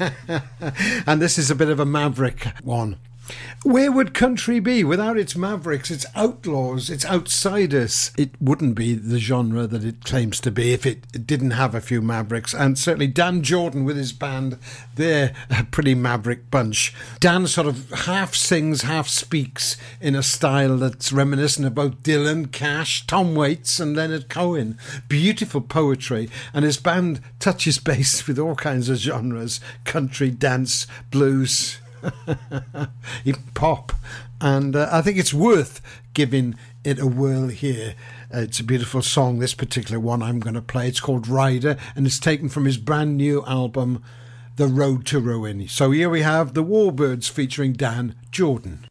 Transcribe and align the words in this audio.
and 1.06 1.20
this 1.20 1.38
is 1.38 1.50
a 1.50 1.54
bit 1.54 1.68
of 1.68 1.80
a 1.80 1.84
maverick 1.84 2.46
one. 2.62 2.96
Where 3.62 3.92
would 3.92 4.14
country 4.14 4.58
be 4.58 4.84
without 4.84 5.18
its 5.18 5.36
mavericks, 5.36 5.90
its 5.90 6.06
outlaws, 6.14 6.88
its 6.88 7.04
outsiders? 7.04 8.10
It 8.16 8.30
wouldn't 8.40 8.74
be 8.74 8.94
the 8.94 9.18
genre 9.18 9.66
that 9.66 9.84
it 9.84 10.04
claims 10.04 10.40
to 10.40 10.50
be 10.50 10.72
if 10.72 10.86
it 10.86 11.26
didn't 11.26 11.50
have 11.50 11.74
a 11.74 11.80
few 11.80 12.00
mavericks. 12.00 12.54
And 12.54 12.78
certainly 12.78 13.06
Dan 13.06 13.42
Jordan 13.42 13.84
with 13.84 13.96
his 13.96 14.12
band, 14.12 14.58
they're 14.94 15.34
a 15.50 15.64
pretty 15.64 15.94
maverick 15.94 16.50
bunch. 16.50 16.94
Dan 17.20 17.46
sort 17.46 17.66
of 17.66 17.90
half 17.90 18.34
sings, 18.34 18.82
half 18.82 19.08
speaks 19.08 19.76
in 20.00 20.14
a 20.14 20.22
style 20.22 20.78
that's 20.78 21.12
reminiscent 21.12 21.66
of 21.66 21.74
both 21.74 22.02
Dylan, 22.02 22.50
Cash, 22.50 23.06
Tom 23.06 23.34
Waits, 23.34 23.78
and 23.78 23.94
Leonard 23.94 24.30
Cohen. 24.30 24.78
Beautiful 25.08 25.60
poetry. 25.60 26.30
And 26.54 26.64
his 26.64 26.78
band 26.78 27.20
touches 27.38 27.78
base 27.78 28.26
with 28.26 28.38
all 28.38 28.54
kinds 28.54 28.88
of 28.88 28.96
genres 28.96 29.60
country, 29.84 30.30
dance, 30.30 30.86
blues 31.10 31.78
pop, 33.54 33.92
and 34.40 34.74
uh, 34.74 34.88
I 34.90 35.02
think 35.02 35.18
it's 35.18 35.34
worth 35.34 35.80
giving 36.14 36.56
it 36.84 36.98
a 36.98 37.06
whirl 37.06 37.48
here. 37.48 37.94
Uh, 38.32 38.40
it's 38.40 38.60
a 38.60 38.64
beautiful 38.64 39.02
song, 39.02 39.38
this 39.38 39.54
particular 39.54 40.00
one 40.00 40.22
I'm 40.22 40.40
going 40.40 40.54
to 40.54 40.62
play. 40.62 40.88
It's 40.88 41.00
called 41.00 41.28
Rider, 41.28 41.76
and 41.94 42.06
it's 42.06 42.18
taken 42.18 42.48
from 42.48 42.64
his 42.64 42.78
brand 42.78 43.16
new 43.16 43.44
album, 43.46 44.02
The 44.56 44.66
Road 44.66 45.06
to 45.06 45.20
Ruin. 45.20 45.68
So 45.68 45.90
here 45.90 46.08
we 46.08 46.22
have 46.22 46.54
the 46.54 46.64
Warbirds 46.64 47.28
featuring 47.30 47.74
Dan 47.74 48.14
Jordan. 48.30 48.89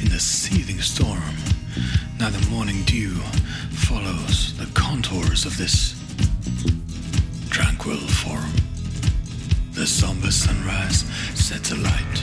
in 0.00 0.08
the 0.08 0.18
seething 0.18 0.80
storm. 0.80 1.34
Now 2.18 2.30
the 2.30 2.50
morning 2.50 2.82
dew 2.84 3.14
follows 3.70 4.56
the 4.56 4.66
contours 4.72 5.44
of 5.44 5.56
this 5.58 5.94
tranquil 7.50 7.98
form. 8.22 8.50
The 9.72 9.86
somber 9.86 10.30
sunrise 10.30 11.04
sets 11.34 11.72
alight. 11.72 12.16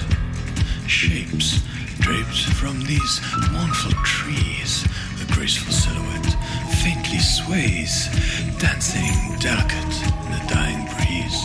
Shapes 0.88 1.62
draped 2.00 2.42
from 2.60 2.84
these 2.86 3.22
mournful 3.52 3.94
trees, 4.04 4.84
the 5.20 5.32
graceful 5.34 5.72
silhouette 5.72 6.36
faintly 6.82 7.20
sways, 7.20 8.10
dancing 8.58 9.14
delicate 9.40 9.96
in 10.26 10.32
the 10.34 10.44
dying 10.48 10.86
breeze. 10.96 11.40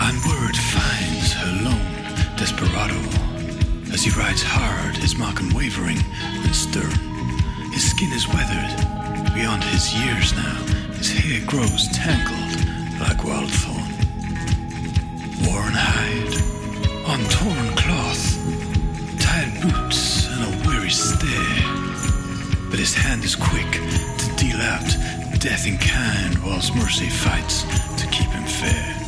And 0.00 0.16
word 0.26 0.56
finds 0.56 1.32
her 1.34 1.52
lone 1.64 2.36
desperado 2.36 3.29
as 3.92 4.02
he 4.02 4.10
rides 4.18 4.42
hard, 4.42 4.96
his 4.96 5.16
mocking 5.16 5.48
unwavering 5.48 5.98
and 6.22 6.54
stern. 6.54 6.90
His 7.72 7.90
skin 7.90 8.12
is 8.12 8.28
weathered 8.28 8.90
beyond 9.34 9.64
his 9.64 9.94
years 9.94 10.34
now, 10.34 10.56
his 10.98 11.10
hair 11.10 11.40
grows 11.46 11.88
tangled 11.88 13.00
like 13.00 13.24
wild 13.24 13.50
thorn. 13.50 13.90
Worn 15.46 15.72
hide, 15.72 16.34
on 17.06 17.20
torn 17.30 17.76
cloth, 17.76 18.24
tired 19.18 19.62
boots, 19.62 20.28
and 20.28 20.44
a 20.44 20.68
weary 20.68 20.90
stare. 20.90 21.64
But 22.70 22.78
his 22.78 22.94
hand 22.94 23.24
is 23.24 23.34
quick 23.34 23.70
to 23.72 24.36
deal 24.36 24.60
out 24.60 24.88
death 25.40 25.66
in 25.66 25.78
kind, 25.78 26.36
whilst 26.44 26.74
mercy 26.74 27.08
fights 27.08 27.62
to 27.96 28.06
keep 28.08 28.28
him 28.28 28.44
fair. 28.44 28.99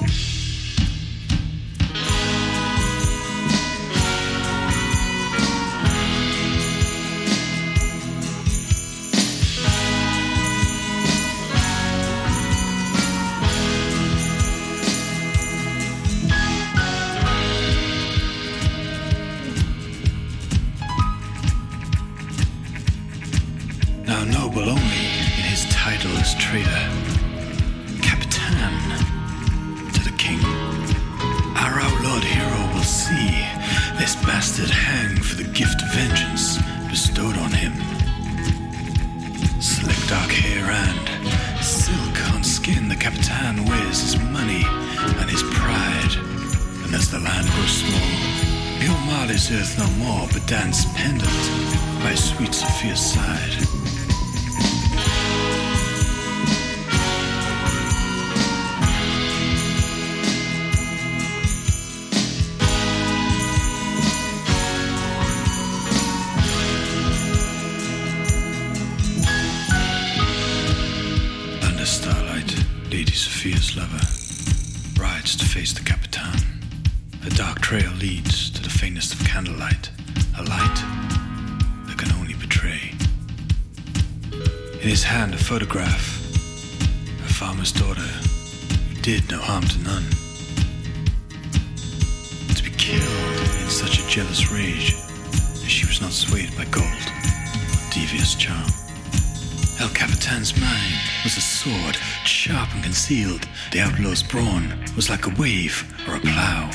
Was 95.93 96.01
not 96.01 96.13
swayed 96.13 96.57
by 96.57 96.65
gold 96.71 96.87
or 96.87 97.93
devious 97.93 98.35
charm. 98.35 98.65
El 99.79 99.91
Capitan's 99.91 100.59
mind 100.59 100.95
was 101.23 101.37
a 101.37 101.41
sword, 101.43 101.97
sharp 102.25 102.73
and 102.75 102.83
concealed. 102.83 103.47
The 103.73 103.81
outlaw's 103.81 104.23
brawn 104.23 104.83
was 104.97 105.11
like 105.11 105.27
a 105.27 105.35
wave 105.39 105.85
or 106.09 106.17
a 106.17 106.21
plow. 106.21 106.71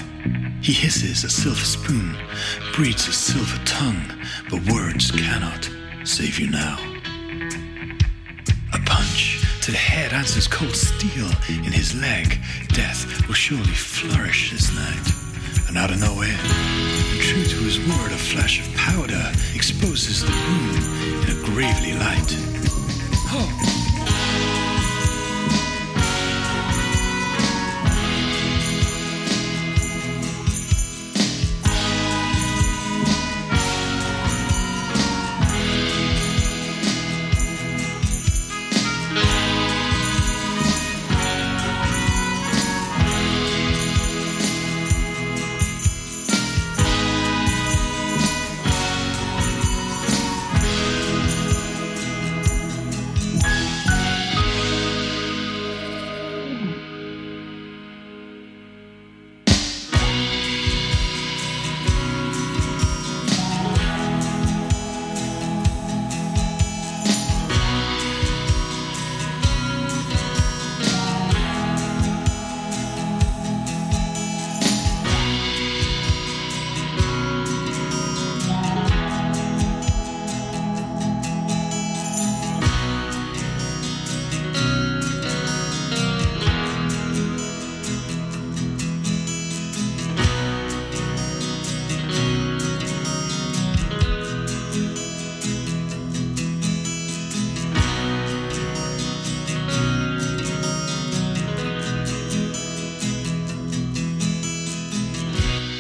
He 0.62 0.72
hisses 0.72 1.24
a 1.24 1.30
silver 1.30 1.66
spoon, 1.66 2.16
breathes 2.76 3.08
a 3.08 3.12
silver 3.12 3.60
tongue, 3.66 4.22
but 4.52 4.72
words 4.72 5.10
cannot 5.10 5.68
save 6.04 6.38
you 6.38 6.52
now. 6.52 6.87
To 9.68 9.74
the 9.74 9.80
head 9.80 10.14
answers 10.14 10.48
cold 10.48 10.78
steel 10.78 11.28
in 11.50 11.74
his 11.74 11.94
leg. 11.94 12.40
Death 12.70 13.28
will 13.28 13.34
surely 13.34 13.66
flourish 13.66 14.52
this 14.52 14.74
night. 14.74 15.68
And 15.68 15.78
out 15.78 15.92
of 15.92 16.00
nowhere, 16.00 16.38
true 17.20 17.44
to 17.44 17.58
his 17.66 17.78
word, 17.78 18.14
a 18.14 18.18
flash 18.18 18.66
of 18.66 18.74
powder 18.78 19.30
exposes 19.54 20.24
the 20.24 20.32
room 20.32 21.22
in 21.22 21.38
a 21.38 21.46
gravely 21.48 21.96
light. 22.00 22.34
Oh! 23.30 23.77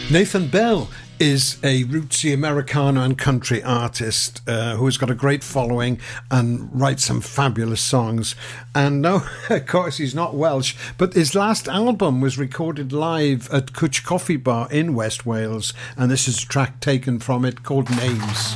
Nathan 0.09 0.47
Bell 0.47 0.87
is 1.19 1.57
a 1.63 1.83
rootsy 1.83 2.33
Americana 2.33 3.01
and 3.01 3.17
country 3.17 3.61
artist 3.61 4.41
uh, 4.47 4.77
who 4.77 4.85
has 4.85 4.95
got 4.95 5.09
a 5.09 5.13
great 5.13 5.43
following 5.43 5.99
and 6.31 6.69
writes 6.71 7.03
some 7.03 7.19
fabulous 7.19 7.81
songs. 7.81 8.33
And 8.73 9.01
no, 9.01 9.23
of 9.49 9.65
course, 9.65 9.97
he's 9.97 10.15
not 10.15 10.33
Welsh, 10.33 10.75
but 10.97 11.13
his 11.13 11.35
last 11.35 11.67
album 11.67 12.21
was 12.21 12.37
recorded 12.37 12.93
live 12.93 13.51
at 13.51 13.73
Cwtch 13.73 14.05
Coffee 14.05 14.37
Bar 14.37 14.69
in 14.71 14.95
West 14.95 15.25
Wales, 15.25 15.73
and 15.97 16.09
this 16.09 16.29
is 16.29 16.41
a 16.41 16.47
track 16.47 16.79
taken 16.79 17.19
from 17.19 17.43
it 17.43 17.63
called 17.63 17.89
Names. 17.89 18.55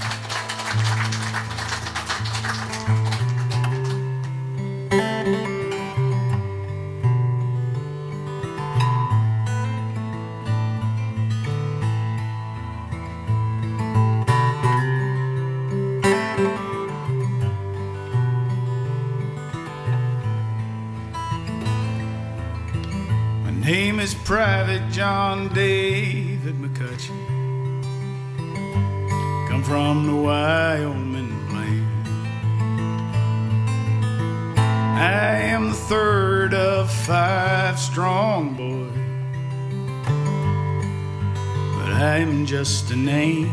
Just 42.61 42.91
a 42.91 42.95
name. 42.95 43.49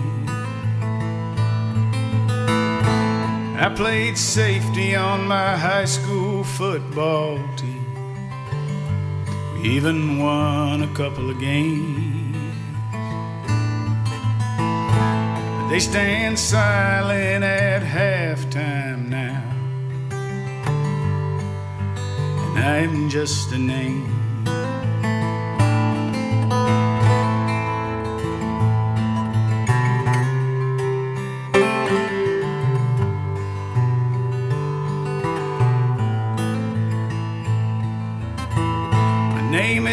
I 3.57 3.73
played 3.75 4.19
safety 4.19 4.97
on 4.97 5.27
my 5.27 5.57
high 5.57 5.87
school 5.87 6.45
football 6.45 7.39
team 7.57 7.87
We 9.55 9.71
even 9.71 10.19
won 10.19 10.83
a 10.83 10.95
couple 10.95 11.31
of 11.31 11.41
games. 11.41 12.37
But 14.59 15.69
they 15.71 15.81
stand 15.81 16.39
silent 16.39 17.45
at 17.45 17.81
halftime 17.81 19.09
now, 19.09 19.43
and 22.47 22.59
I'm 22.59 23.09
just 23.09 23.53
a 23.53 23.59
name. 23.59 24.18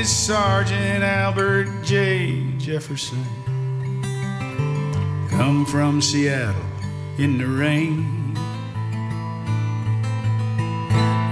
Is 0.06 0.16
Sergeant 0.16 1.04
Albert 1.04 1.82
J. 1.84 2.44
Jefferson. 2.60 3.26
Come 5.32 5.66
from 5.66 6.00
Seattle 6.00 6.62
in 7.18 7.40
the 7.40 7.48
rain. 7.48 8.38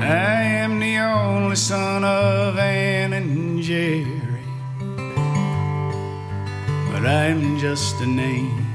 I 0.01 0.41
am 0.63 0.79
the 0.79 0.97
only 0.97 1.55
son 1.55 2.03
of 2.03 2.57
Ann 2.57 3.13
and 3.13 3.61
Jerry, 3.61 4.41
but 6.91 7.05
I'm 7.05 7.59
just 7.59 8.01
a 8.01 8.07
name. 8.07 8.65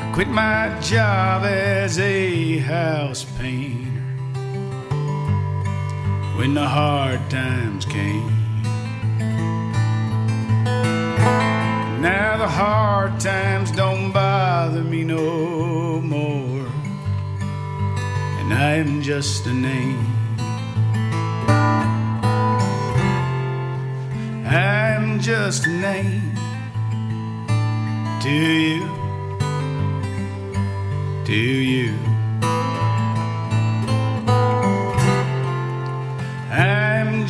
I 0.00 0.10
quit 0.14 0.28
my 0.28 0.78
job 0.80 1.42
as 1.42 1.98
a 1.98 2.58
house 2.58 3.24
painter 3.36 3.71
when 6.42 6.54
the 6.54 6.66
hard 6.66 7.20
times 7.30 7.84
came. 7.84 8.26
Now 12.02 12.36
the 12.36 12.48
hard 12.48 13.20
times 13.20 13.70
don't 13.70 14.10
bother 14.10 14.82
me 14.82 15.04
no 15.04 16.00
more, 16.00 16.66
and 18.40 18.52
I'm 18.52 19.02
just 19.02 19.46
a 19.46 19.54
name. 19.54 20.04
I'm 24.44 25.20
just 25.20 25.68
a 25.68 25.70
name 25.70 26.34
to 28.20 28.32
you, 28.32 28.80
to 31.24 31.40
you. 31.72 32.01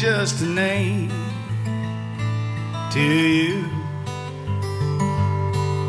Just 0.03 0.43
a 0.43 0.47
name 0.47 1.09
to 2.91 3.01
you, 3.01 3.63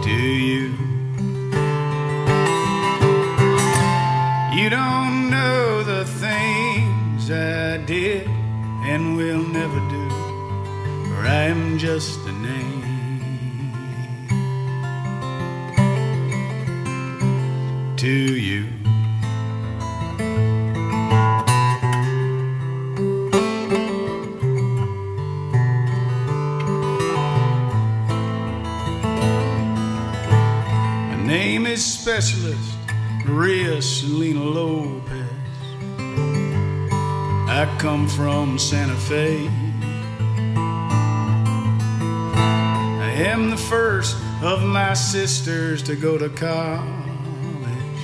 to 0.04 0.12
you. 0.12 0.68
You 4.54 4.70
don't 4.70 5.32
know 5.32 5.82
the 5.82 6.06
things 6.06 7.32
I 7.32 7.78
did 7.88 8.28
and 8.86 9.18
will 9.18 9.42
never 9.42 9.80
do, 9.90 10.10
for 11.10 11.26
I'm 11.26 11.80
just 11.80 12.20
a 12.28 12.34
name 12.34 12.84
to 17.98 18.08
you. 18.08 18.53
Fe. 39.14 39.48
I 43.10 43.12
am 43.32 43.52
the 43.52 43.64
first 43.70 44.18
of 44.42 44.64
my 44.64 44.96
sisters 44.96 45.84
to 45.84 45.96
go 45.96 46.18
to 46.18 46.30
college, 46.30 48.02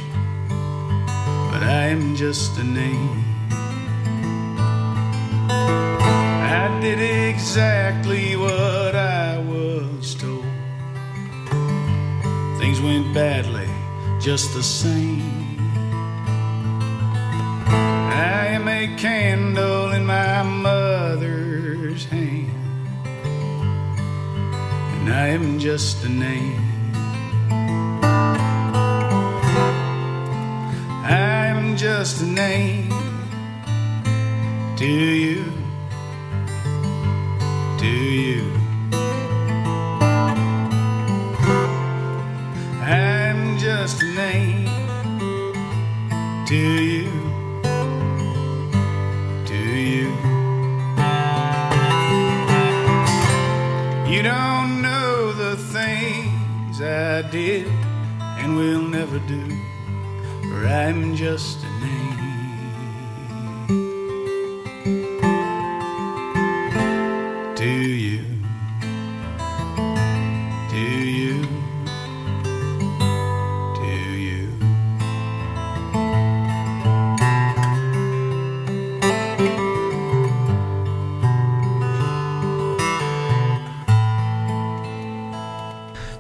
but 1.51 1.63
I 1.63 1.87
am 1.95 2.15
just 2.15 2.59
a 2.59 2.63
name. 2.63 3.23
I 5.49 6.79
did 6.79 6.99
exactly 7.31 8.35
what 8.35 8.93
I 8.95 9.39
was 9.39 10.13
told. 10.13 10.45
Things 12.59 12.79
went 12.81 13.11
badly 13.15 13.69
just 14.21 14.53
the 14.53 14.61
same. 14.61 15.57
I 17.65 18.45
am 18.57 18.67
a 18.67 18.95
candle 18.95 19.68
am 25.31 25.59
just 25.59 26.03
a 26.05 26.09
name. 26.09 26.59
I'm 31.03 31.77
just 31.77 32.21
a 32.21 32.25
name 32.25 32.78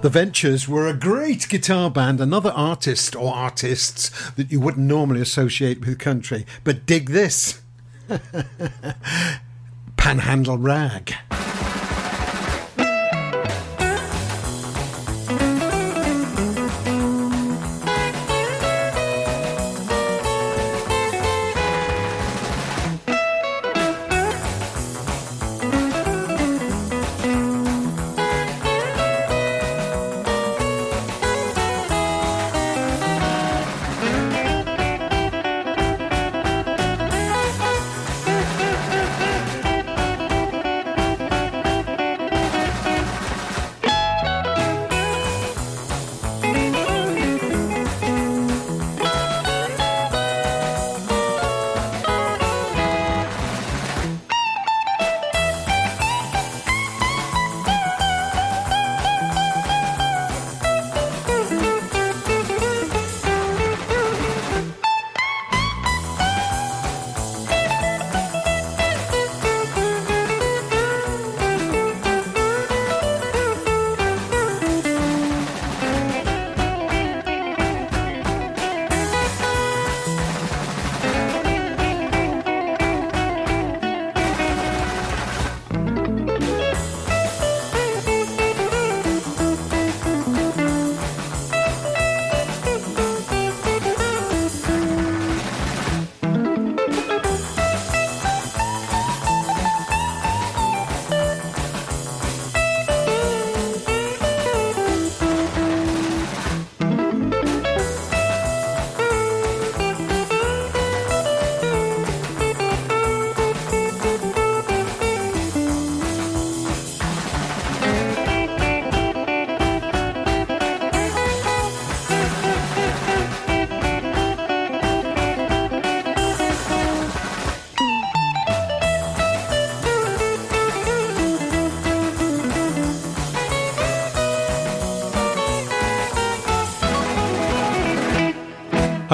The 0.01 0.09
Ventures 0.09 0.69
were 0.69 0.87
a 0.87 0.93
great 0.93 1.49
guitar 1.49 1.91
band, 1.91 2.21
another 2.21 2.51
artist 2.51 3.17
or 3.17 3.35
artists 3.35 4.31
that 4.31 4.49
you 4.49 4.61
wouldn't 4.61 4.87
normally 4.87 5.19
associate 5.19 5.81
with 5.81 5.99
country. 5.99 6.45
But 6.63 6.85
dig 6.85 7.09
this 7.09 7.59
Panhandle 9.97 10.57
Rag. 10.57 11.13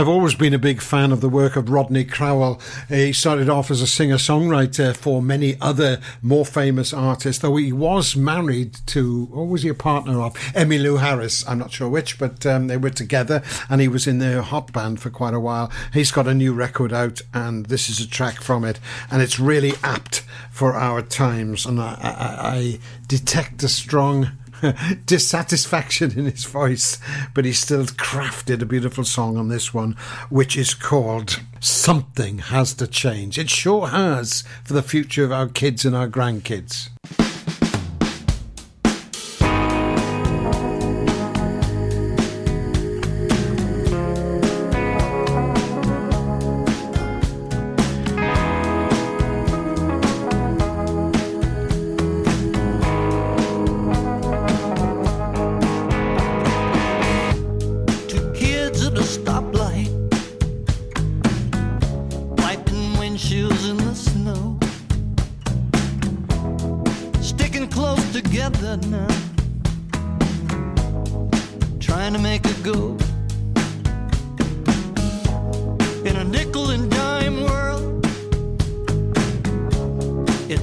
I've 0.05 0.09
always 0.09 0.35
been 0.35 0.53
a 0.53 0.59
big 0.59 0.83
fan 0.83 1.11
of 1.11 1.21
the 1.21 1.29
work 1.29 1.55
of 1.55 1.67
Rodney 1.67 2.03
Crowell. 2.05 2.61
He 2.89 3.11
started 3.11 3.49
off 3.49 3.71
as 3.71 3.81
a 3.81 3.87
singer 3.87 4.17
songwriter 4.17 4.95
for 4.95 5.19
many 5.19 5.59
other 5.59 5.99
more 6.21 6.45
famous 6.45 6.93
artists, 6.93 7.41
though 7.41 7.55
he 7.55 7.73
was 7.73 8.15
married 8.15 8.77
to, 8.85 9.25
what 9.25 9.47
was 9.47 9.63
he 9.63 9.69
a 9.69 9.73
partner 9.73 10.21
of? 10.21 10.35
Emmylou 10.53 10.99
Harris. 10.99 11.43
I'm 11.49 11.57
not 11.57 11.71
sure 11.71 11.89
which, 11.89 12.19
but 12.19 12.45
um, 12.45 12.67
they 12.67 12.77
were 12.77 12.91
together 12.91 13.41
and 13.67 13.81
he 13.81 13.87
was 13.87 14.05
in 14.05 14.19
their 14.19 14.43
hot 14.43 14.71
band 14.71 14.99
for 14.99 15.09
quite 15.09 15.33
a 15.33 15.39
while. 15.39 15.71
He's 15.91 16.11
got 16.11 16.27
a 16.27 16.35
new 16.35 16.53
record 16.53 16.93
out 16.93 17.23
and 17.33 17.65
this 17.65 17.89
is 17.89 17.99
a 17.99 18.07
track 18.07 18.41
from 18.41 18.63
it, 18.63 18.79
and 19.09 19.23
it's 19.23 19.39
really 19.39 19.73
apt 19.83 20.19
for 20.51 20.75
our 20.75 21.01
times. 21.01 21.65
And 21.65 21.81
I, 21.81 21.97
I, 21.99 22.47
I 22.47 22.79
detect 23.07 23.63
a 23.63 23.67
strong 23.67 24.33
dissatisfaction 25.05 26.17
in 26.17 26.25
his 26.25 26.45
voice, 26.45 26.99
but 27.33 27.45
he 27.45 27.53
still 27.53 27.85
crafted 27.85 28.61
a 28.61 28.65
beautiful 28.65 29.03
song 29.03 29.37
on 29.37 29.49
this 29.49 29.73
one, 29.73 29.93
which 30.29 30.57
is 30.57 30.73
called 30.73 31.41
Something 31.59 32.39
Has 32.39 32.73
to 32.75 32.87
Change. 32.87 33.37
It 33.37 33.49
sure 33.49 33.87
has 33.87 34.43
for 34.63 34.73
the 34.73 34.83
future 34.83 35.23
of 35.23 35.31
our 35.31 35.47
kids 35.47 35.85
and 35.85 35.95
our 35.95 36.07
grandkids. 36.07 36.89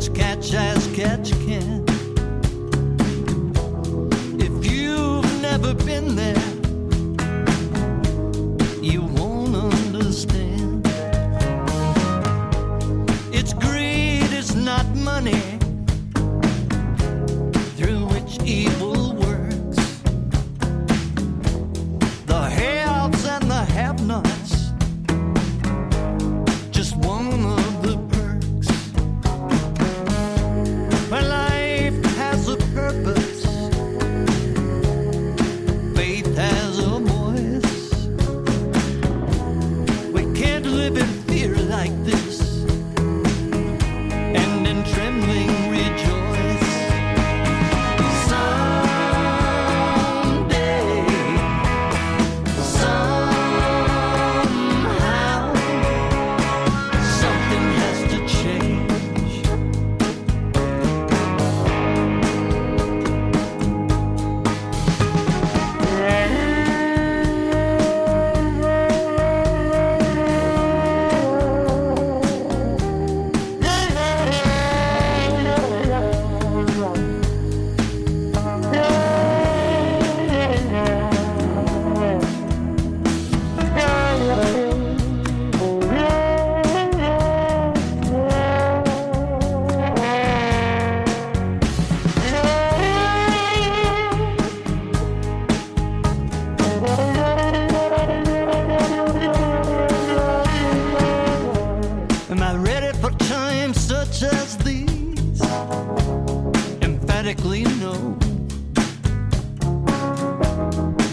catch, 0.09 0.15
catch 0.15 0.55
as 0.55 0.87
catch 0.95 1.31
can. 1.47 1.82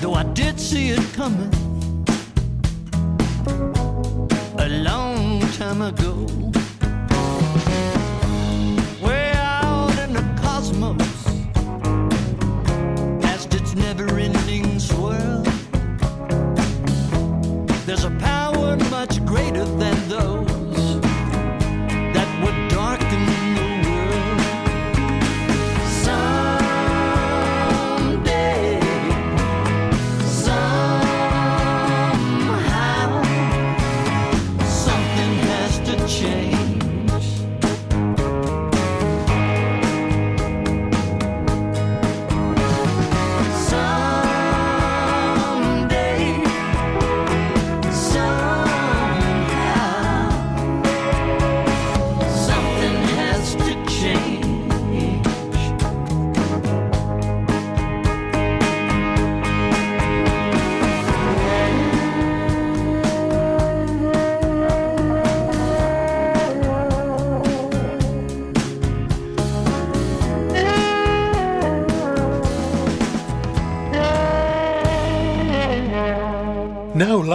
Though 0.02 0.14
I 0.14 0.24
did 0.24 0.58
see 0.58 0.92
it 0.92 1.14
coming 1.14 1.52
a 4.58 4.70
long 4.70 5.42
time 5.58 5.82
ago. 5.82 6.26
Way 9.06 9.32
out 9.36 9.98
in 10.00 10.14
the 10.14 10.24
cosmos, 10.42 11.24
past 13.22 13.54
its 13.54 13.76
never 13.76 14.08
ending 14.18 14.80
swirl. 14.80 15.44
There's 17.86 18.06
a 18.06 18.12
power 18.12 18.39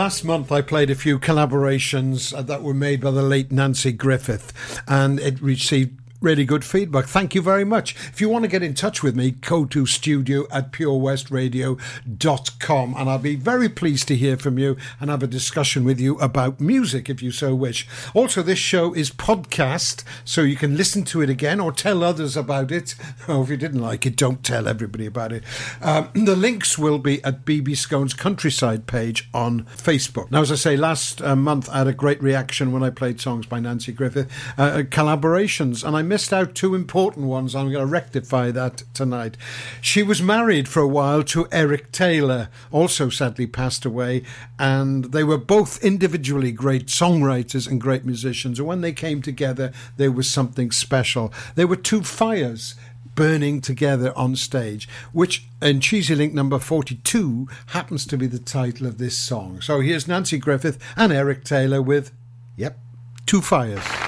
last 0.04 0.22
month 0.22 0.52
I 0.52 0.60
played 0.60 0.90
a 0.90 0.94
few 0.94 1.18
collaborations 1.18 2.34
uh, 2.34 2.42
that 2.42 2.62
were 2.62 2.74
made 2.74 3.00
by 3.00 3.10
the 3.10 3.22
late 3.22 3.48
Nanci 3.48 3.96
Griffith, 3.96 4.52
and 4.86 5.18
it 5.18 5.40
received 5.40 5.98
really 6.24 6.46
good 6.46 6.64
feedback. 6.64 7.04
Thank 7.04 7.34
you 7.34 7.42
very 7.42 7.64
much. 7.64 7.94
If 7.94 8.18
you 8.20 8.28
want 8.30 8.44
to 8.44 8.48
get 8.48 8.62
in 8.62 8.74
touch 8.74 9.02
with 9.02 9.14
me, 9.14 9.32
go 9.32 9.66
to 9.66 9.84
studio 9.84 10.46
at 10.50 10.72
purewestradio.com, 10.72 12.94
and 12.96 13.10
I'll 13.10 13.18
be 13.18 13.36
very 13.36 13.68
pleased 13.68 14.08
to 14.08 14.16
hear 14.16 14.38
from 14.38 14.58
you 14.58 14.78
and 14.98 15.10
have 15.10 15.22
a 15.22 15.26
discussion 15.26 15.84
with 15.84 16.00
you 16.00 16.18
about 16.18 16.60
music 16.60 17.10
if 17.10 17.22
you 17.22 17.30
so 17.30 17.54
wish. 17.54 17.86
Also, 18.14 18.42
this 18.42 18.58
show 18.58 18.94
is 18.94 19.10
podcast, 19.10 20.02
so 20.24 20.40
you 20.40 20.56
can 20.56 20.74
listen 20.76 21.04
to 21.04 21.20
it 21.20 21.28
again 21.28 21.60
or 21.60 21.70
tell 21.70 22.02
others 22.02 22.36
about 22.36 22.72
it. 22.72 22.94
Or 23.26 23.42
if 23.42 23.48
you 23.48 23.56
didn't 23.56 23.80
like 23.80 24.04
it, 24.06 24.16
don't 24.16 24.44
tell 24.44 24.68
everybody 24.68 25.06
about 25.06 25.32
it. 25.32 25.44
Um, 25.80 26.10
the 26.24 26.36
links 26.36 26.78
will 26.78 26.98
be 26.98 27.24
at 27.24 27.44
BB 27.44 27.70
Skone's 27.70 28.14
Countryside 28.14 28.86
page 28.86 29.28
on 29.32 29.64
Facebook. 29.64 30.30
Now, 30.30 30.42
as 30.42 30.52
I 30.52 30.56
say, 30.56 30.76
last 30.76 31.22
uh, 31.22 31.36
month 31.36 31.68
I 31.70 31.78
had 31.78 31.86
a 31.86 31.92
great 31.92 32.22
reaction 32.22 32.72
when 32.72 32.82
I 32.82 32.90
played 32.90 33.20
songs 33.20 33.46
by 33.46 33.60
Nanci 33.60 33.94
Griffith, 33.94 34.30
uh, 34.58 34.82
collaborations, 34.88 35.86
and 35.86 35.96
I 35.96 36.02
missed 36.14 36.32
out 36.32 36.54
two 36.54 36.76
important 36.76 37.26
ones. 37.26 37.56
I'm 37.56 37.72
going 37.72 37.84
to 37.84 37.92
rectify 37.92 38.52
that 38.52 38.84
tonight. 38.94 39.36
She 39.80 40.00
was 40.04 40.22
married 40.22 40.68
for 40.68 40.78
a 40.78 40.86
while 40.86 41.24
to 41.24 41.48
Eric 41.50 41.90
Taylor, 41.90 42.50
also 42.70 43.08
sadly 43.08 43.48
passed 43.48 43.84
away, 43.84 44.22
and 44.56 45.06
they 45.06 45.24
were 45.24 45.38
both 45.38 45.82
individually 45.82 46.52
great 46.52 46.86
songwriters 46.86 47.68
and 47.68 47.80
great 47.80 48.04
musicians. 48.04 48.60
And 48.60 48.68
when 48.68 48.80
they 48.80 48.92
came 48.92 49.22
together, 49.22 49.72
there 49.96 50.12
was 50.12 50.30
something 50.30 50.70
special. 50.70 51.32
There 51.56 51.66
were 51.66 51.74
two 51.74 52.04
fires 52.04 52.76
burning 53.16 53.60
together 53.60 54.16
on 54.16 54.36
stage, 54.36 54.88
which 55.12 55.46
in 55.60 55.80
Cheesy 55.80 56.14
Link 56.14 56.32
number 56.32 56.60
42 56.60 57.48
happens 57.66 58.06
to 58.06 58.16
be 58.16 58.28
the 58.28 58.38
title 58.38 58.86
of 58.86 58.98
this 58.98 59.18
song. 59.18 59.60
So 59.60 59.80
here's 59.80 60.04
Nanci 60.04 60.38
Griffith 60.38 60.78
and 60.96 61.12
Eric 61.12 61.42
Taylor 61.42 61.82
with, 61.82 62.12
yep, 62.56 62.78
Two 63.26 63.40
Fires. 63.40 64.03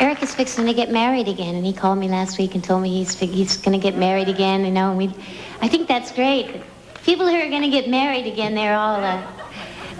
Eric 0.00 0.22
is 0.22 0.34
fixing 0.34 0.64
to 0.64 0.72
get 0.72 0.90
married 0.90 1.28
again, 1.28 1.54
and 1.56 1.64
he 1.64 1.74
called 1.74 1.98
me 1.98 2.08
last 2.08 2.38
week 2.38 2.54
and 2.54 2.64
told 2.64 2.82
me 2.82 2.88
he's 2.88 3.18
he's 3.18 3.58
going 3.58 3.78
to 3.78 3.82
get 3.82 3.98
married 3.98 4.30
again. 4.30 4.64
You 4.64 4.70
know, 4.70 4.88
and 4.88 4.96
we, 4.96 5.14
I 5.60 5.68
think 5.68 5.88
that's 5.88 6.10
great. 6.10 6.62
People 7.04 7.28
who 7.28 7.36
are 7.36 7.50
going 7.50 7.62
to 7.62 7.68
get 7.68 7.86
married 7.86 8.26
again, 8.26 8.54
they're 8.54 8.76
all, 8.76 8.96
uh, 8.96 9.22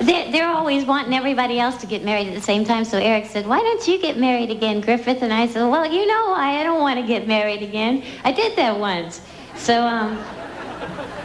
they're, 0.00 0.32
they're 0.32 0.48
always 0.48 0.86
wanting 0.86 1.12
everybody 1.12 1.60
else 1.60 1.76
to 1.82 1.86
get 1.86 2.02
married 2.02 2.28
at 2.28 2.34
the 2.34 2.40
same 2.40 2.64
time. 2.64 2.86
So 2.86 2.96
Eric 2.96 3.26
said, 3.26 3.46
"Why 3.46 3.60
don't 3.60 3.86
you 3.86 4.00
get 4.00 4.16
married 4.16 4.50
again, 4.50 4.80
Griffith?" 4.80 5.22
And 5.22 5.34
I 5.34 5.46
said, 5.46 5.68
"Well, 5.68 5.84
you 5.84 6.06
know, 6.06 6.32
I, 6.32 6.60
I 6.60 6.62
don't 6.62 6.80
want 6.80 6.98
to 6.98 7.06
get 7.06 7.28
married 7.28 7.62
again. 7.62 8.02
I 8.24 8.32
did 8.32 8.56
that 8.56 8.78
once." 8.78 9.20
So, 9.56 9.82
um, 9.82 10.16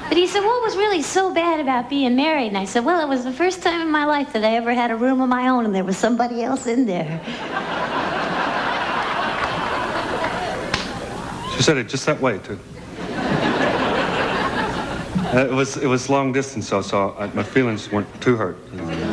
but 0.09 0.17
he 0.17 0.27
said, 0.27 0.41
What 0.41 0.61
was 0.61 0.75
really 0.75 1.01
so 1.01 1.33
bad 1.33 1.61
about 1.61 1.89
being 1.89 2.15
married? 2.15 2.47
And 2.47 2.57
I 2.57 2.65
said, 2.65 2.83
Well, 2.83 3.01
it 3.01 3.07
was 3.07 3.23
the 3.23 3.31
first 3.31 3.63
time 3.63 3.81
in 3.81 3.89
my 3.89 4.03
life 4.05 4.33
that 4.33 4.43
I 4.43 4.55
ever 4.55 4.73
had 4.73 4.91
a 4.91 4.95
room 4.95 5.21
of 5.21 5.29
my 5.29 5.47
own 5.47 5.65
and 5.65 5.73
there 5.73 5.85
was 5.85 5.97
somebody 5.97 6.43
else 6.43 6.67
in 6.67 6.85
there. 6.85 7.21
She 11.55 11.63
said 11.63 11.77
it 11.77 11.87
just 11.87 12.05
that 12.05 12.19
way 12.19 12.37
too. 12.39 12.59
Uh, 15.33 15.47
it 15.49 15.51
was 15.53 15.77
it 15.77 15.87
was 15.87 16.09
long 16.09 16.31
distance, 16.31 16.67
so 16.67 16.81
so 16.81 17.15
I, 17.17 17.27
my 17.27 17.43
feelings 17.43 17.91
weren't 17.91 18.07
too 18.21 18.35
hurt. 18.35 18.57
you 18.71 18.77
know. 18.79 19.04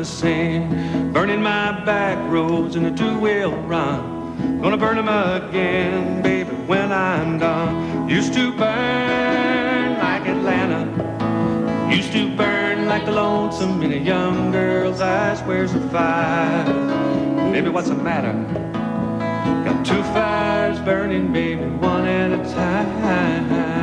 The 0.00 0.06
sand, 0.06 1.12
burning 1.12 1.42
my 1.42 1.84
back 1.84 2.16
roads 2.30 2.74
in 2.74 2.86
a 2.86 2.96
two-wheel 2.96 3.54
run. 3.64 4.62
Gonna 4.62 4.78
burn 4.78 4.96
them 4.96 5.10
again, 5.10 6.22
baby, 6.22 6.52
when 6.66 6.90
I'm 6.90 7.38
done. 7.38 8.08
Used 8.08 8.32
to 8.32 8.50
burn 8.52 9.98
like 9.98 10.26
Atlanta, 10.26 10.82
used 11.94 12.12
to 12.12 12.34
burn 12.34 12.86
like 12.86 13.04
the 13.04 13.12
lonesome 13.12 13.82
in 13.82 13.92
a 13.92 14.02
young 14.12 14.50
girl's 14.50 15.02
eyes. 15.02 15.42
Where's 15.42 15.74
the 15.74 15.86
fire? 15.90 16.64
Baby, 17.52 17.68
what's 17.68 17.90
the 17.90 17.94
matter? 17.94 18.32
Got 19.66 19.84
two 19.84 20.02
fires 20.14 20.80
burning, 20.80 21.30
baby, 21.30 21.66
one 21.66 22.06
at 22.06 22.32
a 22.32 22.42
time. 22.54 23.79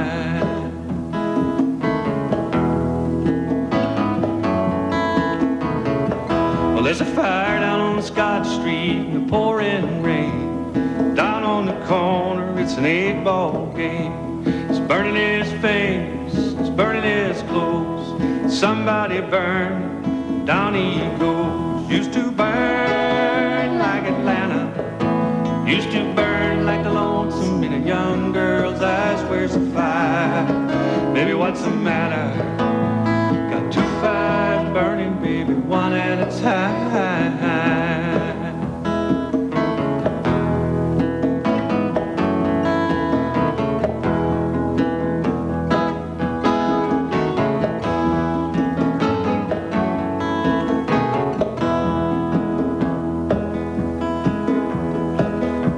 There's 6.87 7.01
a 7.01 7.05
fire 7.05 7.59
down 7.59 7.81
on 7.81 8.01
Scott 8.01 8.45
Street 8.45 8.91
in 8.91 9.13
the 9.25 9.29
pouring 9.29 10.01
rain. 10.01 10.73
Down 11.15 11.43
on 11.43 11.65
the 11.65 11.73
corner, 11.85 12.57
it's 12.57 12.75
an 12.75 12.85
eight 12.85 13.25
ball 13.25 13.73
game. 13.75 14.41
It's 14.69 14.79
burning 14.79 15.15
his 15.17 15.51
face, 15.61 16.33
it's 16.33 16.69
burning 16.69 17.03
his 17.03 17.41
clothes. 17.49 18.57
Somebody 18.57 19.19
burn, 19.19 20.45
down 20.45 20.75
he 20.75 21.01
goes. 21.19 21.91
Used 21.91 22.13
to 22.13 22.31
burn 22.31 23.79
like 23.79 24.05
Atlanta. 24.05 25.67
Used 25.67 25.91
to 25.91 26.13
burn 26.13 26.65
like 26.65 26.83
the 26.83 26.89
lonesome 26.89 27.65
in 27.65 27.83
a 27.83 27.85
young 27.85 28.31
girl's 28.31 28.81
eyes. 28.81 29.21
Where's 29.29 29.51
the 29.51 29.71
fire? 29.71 31.11
Maybe 31.11 31.33
what's 31.33 31.61
the 31.63 31.69
matter? 31.69 32.56
One 35.67 35.91
at 35.91 36.25
a 36.25 36.41
time. 36.41 36.87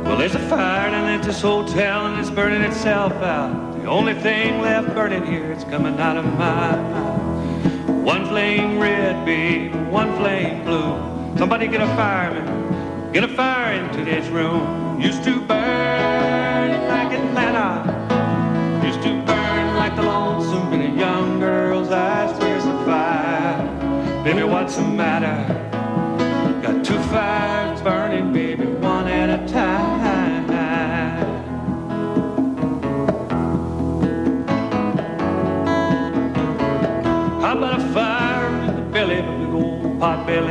Well, 0.03 0.17
there's 0.19 0.35
a 0.35 0.39
fire 0.39 0.91
down 0.91 1.21
this 1.21 1.41
hotel 1.41 2.05
and 2.05 2.19
it's 2.19 2.29
burning 2.29 2.61
itself 2.61 3.13
out. 3.13 3.81
The 3.81 3.85
only 3.85 4.13
thing 4.13 4.61
left 4.61 4.93
burning 4.93 5.25
here, 5.25 5.51
it's 5.51 5.63
coming 5.63 5.97
out 5.99 6.17
of 6.17 6.25
my. 6.37 7.08
One 8.09 8.25
flame 8.25 8.79
red, 8.79 9.23
babe, 9.23 9.71
one 9.91 10.17
flame 10.17 10.63
blue. 10.65 11.37
Somebody 11.37 11.67
get 11.67 11.79
a 11.79 11.85
fireman, 11.89 13.11
get 13.13 13.23
a 13.23 13.27
fire 13.27 13.73
into 13.73 14.03
this 14.03 14.27
room. 14.29 14.99
Used 14.99 15.23
to 15.25 15.39
burn 15.41 16.71
like 16.87 17.11
Atlanta, 17.13 17.85
used 18.83 19.03
to 19.03 19.09
burn 19.27 19.75
like 19.75 19.95
the 19.95 20.01
lonesome 20.01 20.73
in 20.73 20.91
a 20.91 20.99
young 20.99 21.39
girl's 21.39 21.91
eyes. 21.91 22.35
Where's 22.39 22.63
the 22.63 22.79
fire? 22.83 24.23
Baby, 24.23 24.41
what's 24.41 24.75
the 24.75 24.81
matter? 24.81 25.37
Got 26.63 26.83
two 26.83 26.97
fires 27.13 27.79
burning, 27.83 28.33
baby, 28.33 28.65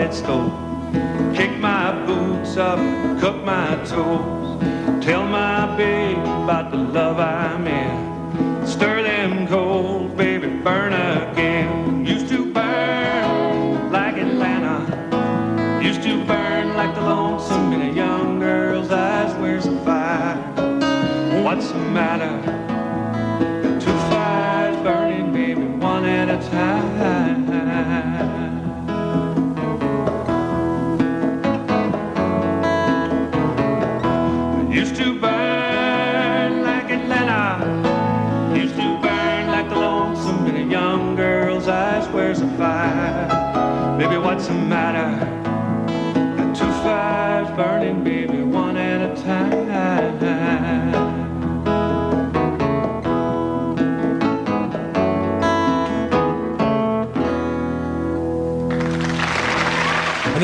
pot-bellied 0.08 0.14
stove? 0.14 0.52
Kick 1.34 1.58
my 1.58 2.06
boots 2.06 2.56
up, 2.56 2.78
cook 3.20 3.44
my 3.44 3.76
toes. 3.84 5.04
Tell 5.04 5.24
my 5.24 5.76
babe 5.76 6.18
about 6.18 6.70
the 6.70 6.76
love 6.76 7.18
I'm 7.18 7.66
in. 7.66 8.66
Stir 8.66 9.02
them 9.02 9.46
coals, 9.46 9.97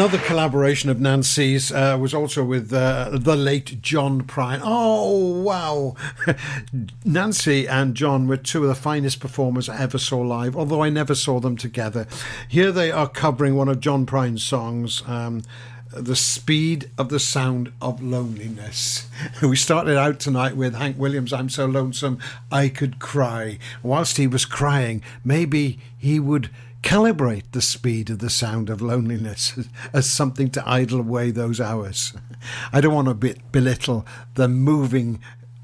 Another 0.05 0.19
collaboration 0.19 0.91
of 0.91 0.99
Nanci's 0.99 1.73
uh, 1.73 1.97
was 1.99 2.13
also 2.13 2.45
with 2.45 2.71
uh, 2.75 3.09
the 3.11 3.35
late 3.35 3.81
John 3.81 4.21
Prine. 4.21 4.61
Oh, 4.63 5.41
wow. 5.41 5.95
Nanci 7.07 7.67
and 7.67 7.95
John 7.95 8.29
were 8.29 8.37
two 8.37 8.65
of 8.65 8.69
the 8.69 8.75
finest 8.75 9.19
performers 9.19 9.67
I 9.67 9.81
ever 9.81 9.97
saw 9.97 10.19
live, 10.19 10.59
although 10.59 10.83
I 10.83 10.91
never 10.91 11.15
saw 11.15 11.41
them 11.41 11.57
together. 11.57 12.07
Here 12.51 12.71
they 12.71 12.93
are 12.93 13.09
covering 13.09 13.57
one 13.57 13.71
of 13.71 13.81
John 13.81 14.05
Prine's 14.05 14.43
songs. 14.43 15.03
Um, 15.07 15.43
the 15.91 16.17
speed 16.17 16.91
of 16.99 17.09
the 17.09 17.19
sound 17.19 17.73
of 17.81 18.03
loneliness. 18.03 19.09
We 19.43 19.57
started 19.57 19.97
out 19.97 20.21
tonight 20.21 20.55
with 20.55 20.75
Hank 20.75 20.99
Williams, 20.99 21.33
I'm 21.33 21.49
so 21.49 21.65
lonesome 21.65 22.19
I 22.53 22.69
could 22.69 22.99
cry. 22.99 23.59
Whilst 23.83 24.19
he 24.19 24.27
was 24.27 24.45
crying, 24.45 25.03
maybe 25.25 25.79
he 25.97 26.21
would 26.21 26.51
calibrate 26.85 27.51
the 27.53 27.63
speed 27.63 28.11
of 28.11 28.19
the 28.19 28.31
sound 28.31 28.69
of 28.69 28.83
loneliness 28.83 29.59
as 29.93 30.09
something 30.09 30.51
to 30.51 30.69
idle 30.69 31.01
away 31.01 31.31
those 31.31 31.61
hours. 31.61 32.13
I 32.73 32.81
don't 32.81 32.95
want 32.95 33.09
to 33.09 33.15
be- 33.15 33.41
belittle 33.51 34.07
the 34.35 34.47
movingness, 34.47 35.19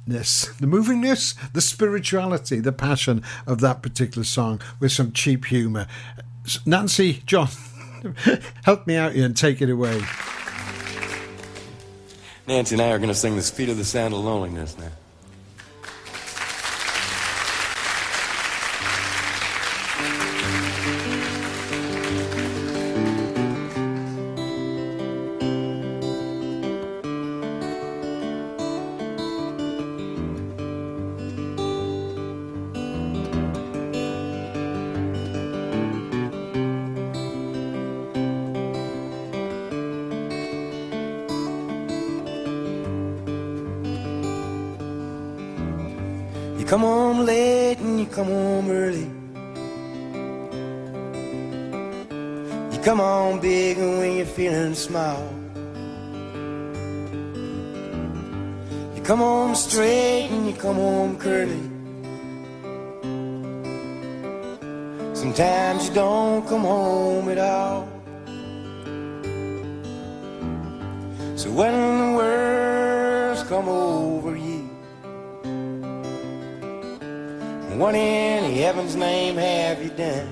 the 0.06 0.66
movingness, 0.66 1.35
the 1.52 1.61
spirituality, 1.61 2.59
the 2.59 2.72
passion 2.72 3.22
of 3.46 3.61
that 3.61 3.83
particular 3.83 4.24
song 4.24 4.61
with 4.80 4.92
some 4.92 5.12
cheap 5.12 5.44
humour. 5.44 5.87
Nanci, 6.66 7.24
John, 7.26 7.48
help 8.64 8.87
me 8.87 8.96
out 8.96 9.12
here 9.12 9.26
and 9.26 9.37
take 9.37 9.61
it 9.61 9.68
away. 9.68 10.00
Nanci 12.48 12.72
and 12.72 12.80
I 12.80 12.90
are 12.90 12.98
going 12.98 13.09
to 13.09 13.14
sing 13.14 13.37
the 13.37 13.42
speed 13.42 13.68
of 13.68 13.76
the 13.76 13.85
sound 13.85 14.14
of 14.14 14.20
loneliness 14.20 14.76
now. 14.78 14.90
Come 46.70 46.83
home 46.83 47.26
late 47.26 47.78
and 47.80 47.98
you 47.98 48.06
come 48.06 48.28
home 48.28 48.70
early. 48.70 49.11
You 52.72 52.80
come 52.80 52.98
home 52.98 53.40
big 53.40 53.76
and 53.76 53.98
when 53.98 54.18
you're 54.18 54.24
feeling 54.24 54.76
small. 54.76 55.20
You 58.94 59.02
come 59.02 59.18
home 59.18 59.56
straight 59.56 60.28
and 60.30 60.46
you 60.46 60.54
come 60.54 60.76
home 60.76 61.18
curly. 61.18 61.64
Sometimes 65.12 65.88
you 65.88 65.94
don't 65.94 66.46
come 66.46 66.62
home 66.62 67.28
at 67.30 67.38
all. 67.38 67.88
So 71.35 71.50
when 71.50 71.74
the 71.98 72.16
world's 72.16 73.42
come 73.42 73.68
over 73.68 73.99
What 77.80 77.94
in 77.94 78.52
heaven's 78.56 78.94
name 78.94 79.36
have 79.36 79.82
you 79.82 79.88
done? 79.88 80.28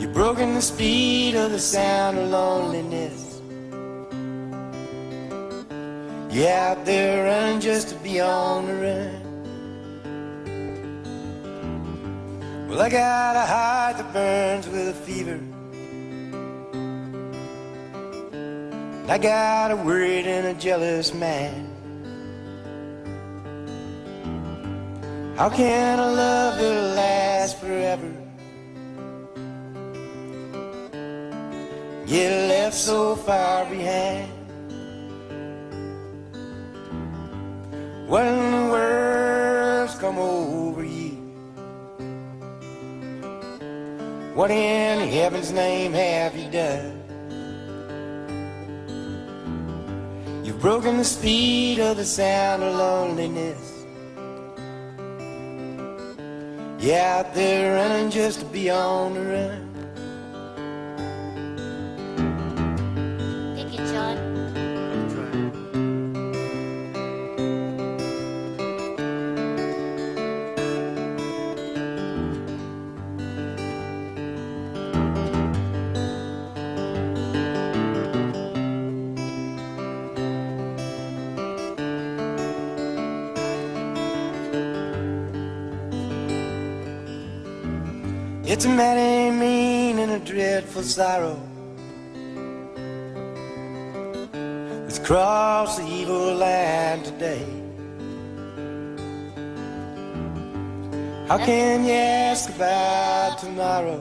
You've 0.00 0.12
broken 0.12 0.54
the 0.54 0.60
speed 0.60 1.36
of 1.36 1.52
the 1.52 1.60
sound 1.60 2.18
of 2.18 2.28
loneliness. 2.28 3.40
You're 6.34 6.50
out 6.50 6.84
there 6.84 7.26
running 7.26 7.60
just 7.60 7.90
to 7.90 7.94
be 8.02 8.20
on 8.20 8.66
the 8.66 8.74
run. 8.74 9.22
Well, 12.68 12.82
I 12.82 12.88
got 12.88 13.36
a 13.36 13.46
heart 13.46 13.98
that 13.98 14.12
burns 14.12 14.66
with 14.66 14.88
a 14.88 14.94
fever. 14.94 15.38
I 19.08 19.16
got 19.16 19.70
a 19.70 19.76
worried 19.76 20.26
and 20.26 20.48
a 20.48 20.54
jealous 20.54 21.14
man. 21.14 21.65
How 25.36 25.50
can 25.50 25.98
a 25.98 26.12
love 26.12 26.58
that 26.58 26.96
last 26.96 27.60
forever 27.60 28.10
get 32.06 32.48
left 32.48 32.74
so 32.74 33.16
far 33.16 33.66
behind? 33.66 34.32
When 38.08 38.50
the 38.50 38.72
world's 38.72 39.94
come 39.96 40.16
over 40.16 40.82
you? 40.82 41.10
What 44.32 44.50
in 44.50 45.06
heaven's 45.06 45.52
name 45.52 45.92
have 45.92 46.34
you 46.34 46.50
done? 46.50 47.02
You've 50.42 50.62
broken 50.62 50.96
the 50.96 51.04
speed 51.04 51.78
of 51.78 51.98
the 51.98 52.06
sound 52.06 52.62
of 52.62 52.74
loneliness. 52.74 53.75
You're 56.78 56.98
out 56.98 57.32
there 57.32 57.74
running 57.74 58.10
just 58.10 58.40
to 58.40 58.46
be 58.46 58.68
on 58.70 59.14
the 59.14 59.20
run. 59.20 59.65
Sorrow. 90.96 91.38
Let's 94.84 94.98
cross 94.98 95.76
the 95.76 95.86
evil 95.86 96.36
land 96.36 97.04
today. 97.04 97.44
How 101.28 101.36
can 101.36 101.84
you 101.84 101.92
ask 101.92 102.48
about 102.48 103.36
tomorrow 103.36 103.98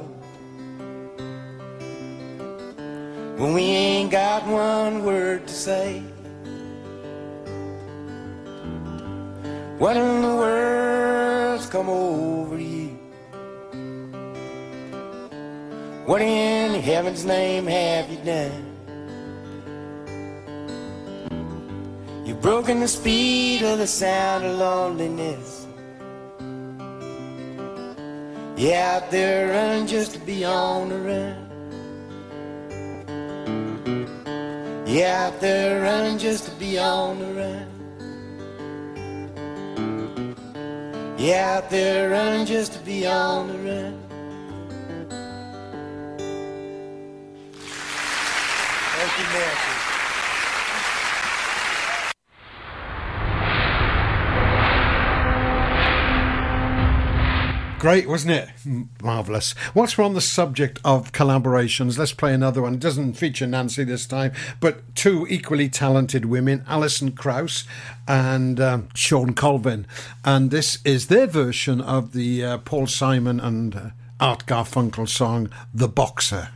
when 3.40 3.54
we 3.54 3.64
ain't 3.64 4.12
got 4.12 4.48
one 4.48 5.04
word 5.04 5.46
to 5.50 5.54
say? 5.54 6.00
What 9.80 9.98
in 9.98 10.22
the 10.22 10.36
world's 10.44 11.66
come 11.66 11.90
over 11.90 12.45
What 16.06 16.22
in 16.22 16.80
heaven's 16.82 17.26
name 17.26 17.66
have 17.66 18.12
you 18.12 18.18
done? 18.18 18.64
You've 22.24 22.40
broken 22.44 22.80
the 22.80 22.88
speed 22.88 23.64
of 23.64 23.80
the 23.80 23.88
sound 23.88 24.46
of 24.46 24.60
loneliness. 24.60 25.66
You're 28.56 28.76
out 28.76 29.10
there 29.10 29.50
running 29.50 29.88
just 29.88 30.14
to 30.14 30.20
be 30.20 30.46
on 30.46 30.90
the 30.90 31.00
run. 31.00 31.36
You're 34.86 35.08
out 35.08 35.42
there 35.42 35.82
running 35.82 36.20
just 36.20 36.46
to 36.46 36.52
be 36.60 36.78
on 36.78 37.18
the 37.18 37.34
run. 37.34 37.68
You're 41.18 41.40
out 41.40 41.72
there 41.72 42.12
running 42.12 42.46
just 42.46 42.74
to 42.74 42.80
be 42.86 43.08
on 43.08 43.48
the 43.48 43.58
run. 43.58 44.05
Great, 57.86 58.10
wasn't 58.10 58.32
it? 58.32 58.50
Marvellous. 59.04 59.54
Whilst 59.76 59.96
we're 59.96 60.06
on 60.06 60.16
the 60.16 60.20
subject 60.20 60.80
of 60.84 61.12
collaborations, 61.12 62.00
let's 62.00 62.14
play 62.14 62.34
another 62.34 62.64
one. 62.64 62.74
It 62.74 62.80
doesn't 62.80 63.14
feature 63.14 63.46
Nanci 63.46 63.86
this 63.86 64.08
time, 64.08 64.32
but 64.60 64.96
two 64.96 65.28
equally 65.30 65.70
talented 65.70 66.26
women, 66.26 66.66
Alison 66.68 67.12
Krauss 67.12 67.64
and 68.08 68.60
um, 68.60 68.90
Shawn 68.96 69.36
Colvin. 69.36 69.86
And 70.24 70.50
this 70.50 70.80
is 70.84 71.10
their 71.10 71.28
version 71.28 71.80
of 71.80 72.14
the 72.14 72.44
uh, 72.44 72.58
Paul 72.58 72.88
Simon 72.88 73.40
and 73.40 73.76
uh, 73.76 73.90
Art 74.20 74.48
Garfunkel 74.48 75.08
song, 75.08 75.52
The 75.72 75.88
Boxer. 75.88 76.50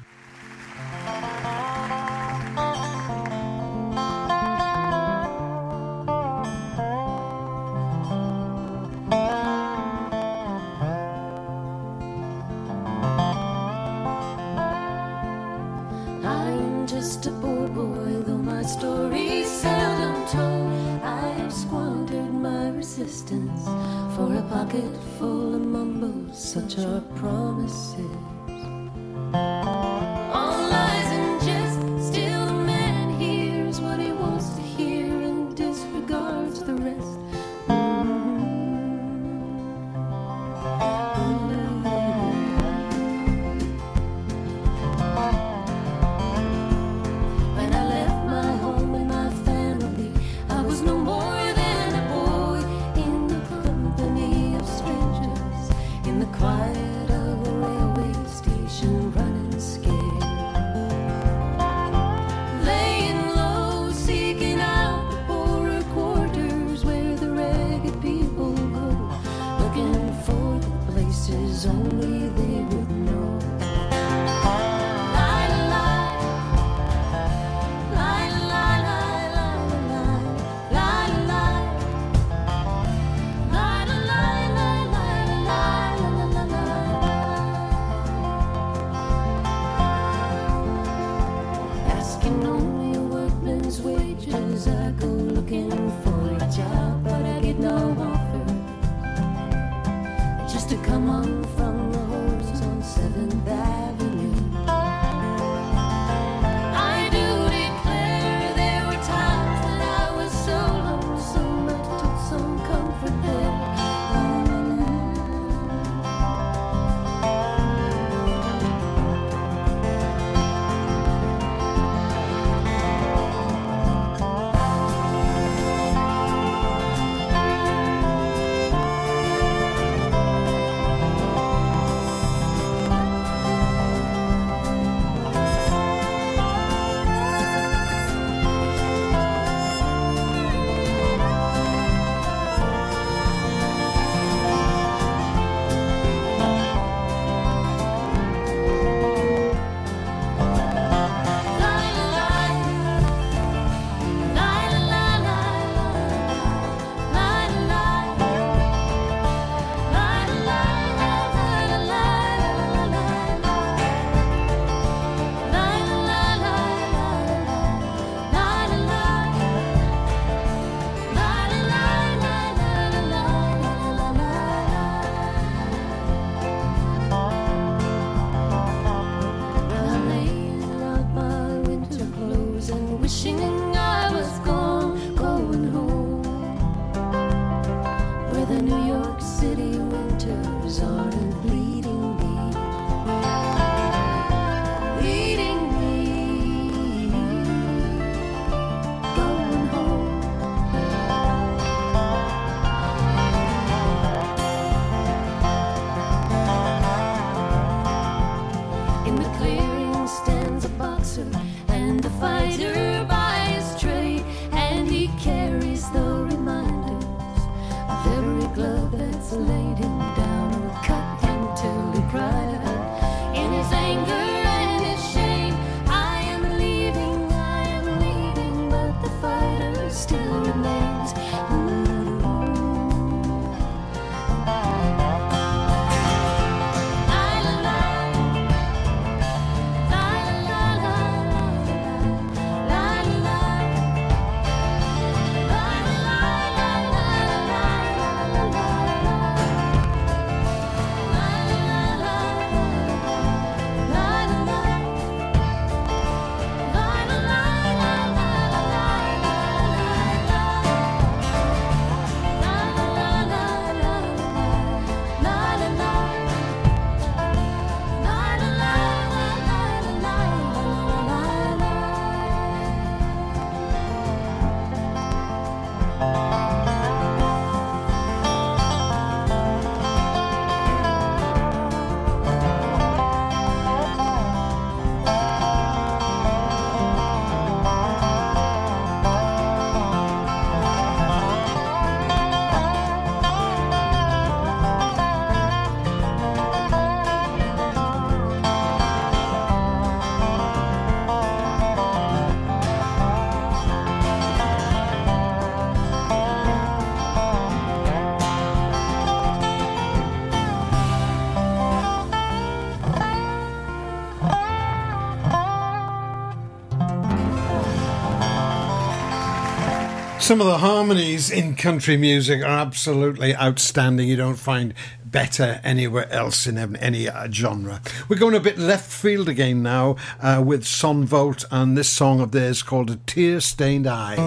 Some 320.30 320.42
of 320.42 320.46
the 320.46 320.60
harmonies 320.60 321.32
in 321.32 321.56
country 321.56 321.98
music 321.98 322.44
are 322.44 322.60
absolutely 322.60 323.36
outstanding. 323.36 324.08
You 324.08 324.16
don't 324.16 324.36
find 324.36 324.76
better 325.04 325.60
anywhere 325.64 326.08
else 326.12 326.46
in 326.46 326.76
any 326.76 327.10
uh, 327.10 327.32
genre. 327.32 327.82
We're 328.08 328.20
going 328.20 328.36
a 328.36 328.40
bit 328.40 328.60
left 328.60 328.92
field 328.92 329.28
again 329.28 329.64
now 329.64 329.96
uh, 330.22 330.44
with 330.46 330.68
Son 330.68 331.04
Volt 331.06 331.46
and 331.50 331.76
this 331.76 331.90
song 331.90 332.20
of 332.22 332.32
theirs 332.32 332.62
called 332.62 332.92
A 332.92 332.98
Tear 333.08 333.42
Stained 333.42 333.88
Eye. 333.88 334.18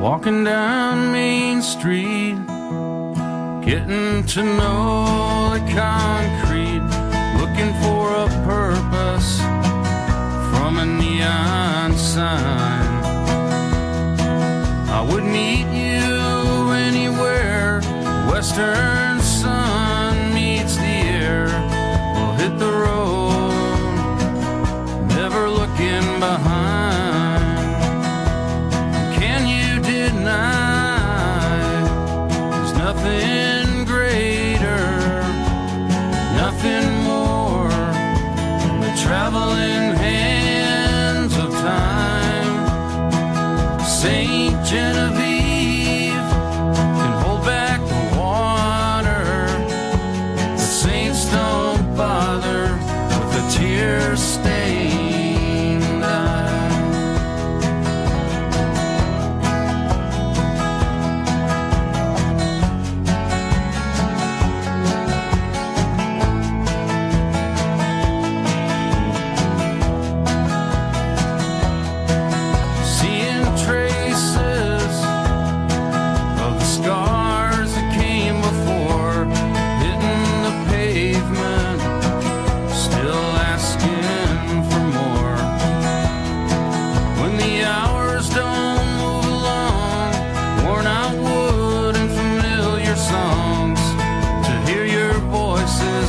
Walking 0.00 0.42
down 0.42 1.12
Main 1.12 1.62
Street, 1.62 2.34
getting 3.64 4.26
to 4.26 4.42
know 4.42 5.50
the 5.52 5.60
concrete, 5.72 6.82
looking 7.38 7.72
for 7.80 8.12
a 8.12 8.26
purpose 8.44 9.53
neon 11.24 11.96
sign. 11.96 13.04
I 14.98 15.00
would 15.08 15.24
meet 15.24 15.68
you 15.72 16.70
anywhere, 16.70 17.80
western 18.30 19.20
sun 19.20 20.34
meets 20.34 20.76
the 20.76 20.96
air. 21.22 21.46
We'll 22.14 22.34
hit 22.42 22.58
the 22.58 22.72
road, 22.86 23.88
never 25.08 25.48
looking 25.48 26.06
behind. 26.20 26.53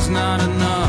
not 0.08 0.40
enough. 0.40 0.85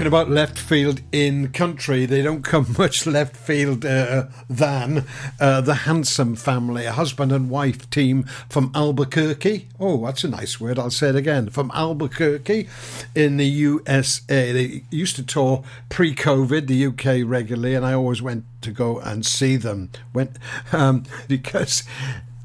Talking 0.00 0.06
about 0.06 0.30
left 0.30 0.58
field 0.58 1.02
in 1.12 1.52
country, 1.52 2.06
they 2.06 2.22
don't 2.22 2.42
come 2.42 2.64
much 2.78 3.06
left 3.06 3.36
field 3.36 3.84
uh, 3.84 4.24
than 4.48 5.04
uh, 5.38 5.60
the 5.60 5.74
Handsome 5.74 6.36
family, 6.36 6.86
a 6.86 6.92
husband 6.92 7.30
and 7.30 7.50
wife 7.50 7.90
team 7.90 8.22
from 8.48 8.72
Albuquerque. 8.74 9.68
Oh, 9.78 10.06
that's 10.06 10.24
a 10.24 10.28
nice 10.28 10.58
word. 10.58 10.78
I'll 10.78 10.90
say 10.90 11.10
it 11.10 11.16
again. 11.16 11.50
From 11.50 11.70
Albuquerque 11.74 12.66
in 13.14 13.36
the 13.36 13.44
USA. 13.44 14.52
They 14.52 14.84
used 14.90 15.16
to 15.16 15.22
tour 15.22 15.64
pre 15.90 16.14
COVID, 16.14 16.66
the 16.66 16.86
UK 16.86 17.28
regularly, 17.30 17.74
and 17.74 17.84
I 17.84 17.92
always 17.92 18.22
went 18.22 18.44
to 18.62 18.70
go 18.70 19.00
and 19.00 19.26
see 19.26 19.56
them. 19.56 19.90
Went 20.14 20.38
um, 20.72 21.04
because 21.28 21.82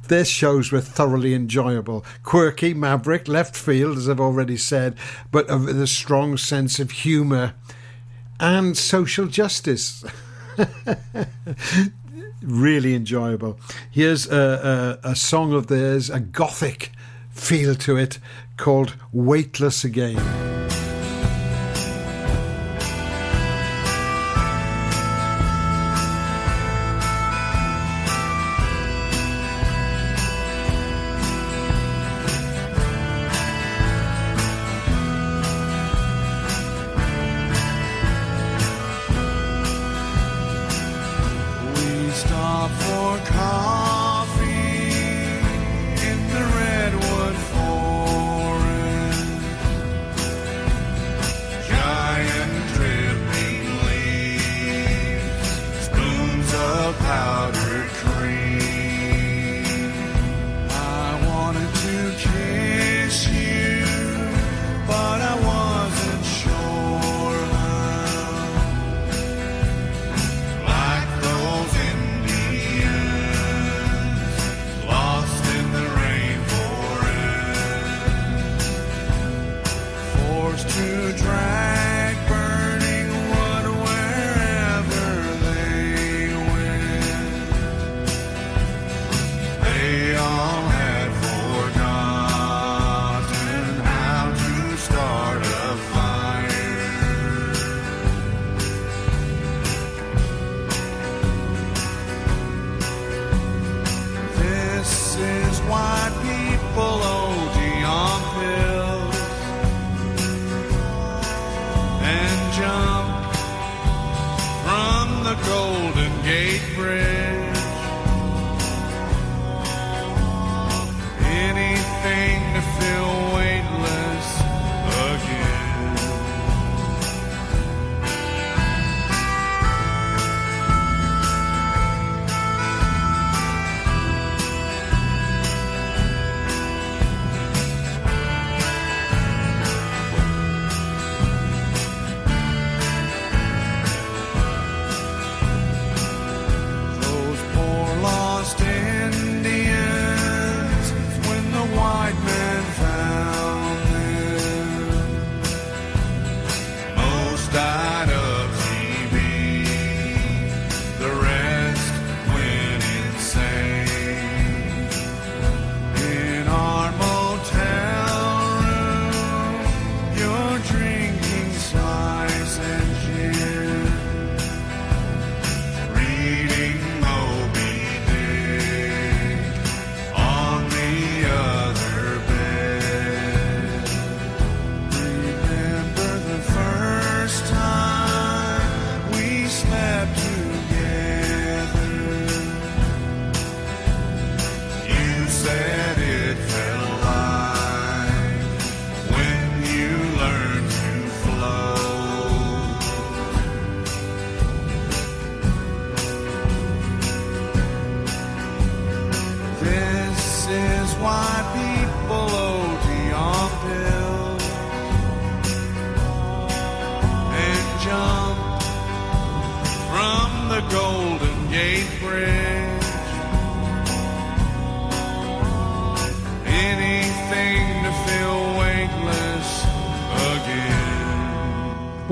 their 0.07 0.25
shows 0.25 0.71
were 0.71 0.81
thoroughly 0.81 1.33
enjoyable. 1.33 2.05
Quirky, 2.23 2.73
maverick, 2.73 3.27
left 3.27 3.55
field, 3.55 3.97
as 3.97 4.09
I've 4.09 4.19
already 4.19 4.57
said, 4.57 4.95
but 5.31 5.47
with 5.47 5.81
a 5.81 5.87
strong 5.87 6.37
sense 6.37 6.79
of 6.79 6.91
humour 6.91 7.53
and 8.39 8.77
social 8.77 9.27
justice. 9.27 10.03
really 12.41 12.93
enjoyable. 12.93 13.59
Here's 13.91 14.29
a, 14.29 14.99
a, 15.03 15.09
a 15.11 15.15
song 15.15 15.53
of 15.53 15.67
theirs, 15.67 16.09
a 16.09 16.19
gothic 16.19 16.91
feel 17.31 17.75
to 17.75 17.97
it, 17.97 18.19
called 18.57 18.95
Weightless 19.11 19.83
Again. 19.83 20.64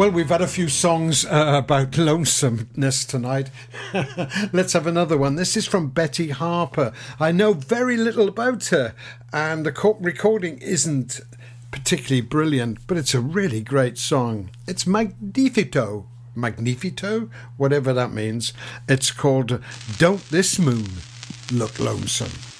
Well, 0.03 0.11
we've 0.11 0.27
had 0.27 0.41
a 0.41 0.47
few 0.47 0.67
songs 0.67 1.25
uh, 1.25 1.61
about 1.63 1.97
lonesomeness 1.97 3.05
tonight. 3.05 3.49
Let's 4.51 4.73
have 4.73 4.85
another 4.85 5.17
one. 5.17 5.35
This 5.35 5.55
is 5.55 5.65
from 5.65 5.91
Betty 5.91 6.31
Harper. 6.31 6.91
I 7.21 7.31
know 7.31 7.53
very 7.53 7.95
little 7.95 8.27
about 8.27 8.65
her, 8.65 8.95
and 9.31 9.65
the 9.65 9.71
co- 9.71 9.97
recording 10.01 10.57
isn't 10.57 11.21
particularly 11.71 12.19
brilliant, 12.19 12.85
but 12.85 12.97
it's 12.97 13.13
a 13.13 13.21
really 13.21 13.61
great 13.61 13.97
song. 13.97 14.49
It's 14.67 14.85
Magnifico. 14.85 16.05
Magnifico? 16.35 17.29
Whatever 17.55 17.93
that 17.93 18.11
means. 18.11 18.51
It's 18.89 19.09
called 19.09 19.63
Don't 19.99 20.29
This 20.31 20.59
Moon 20.59 20.85
Look 21.49 21.79
Lonesome. 21.79 22.52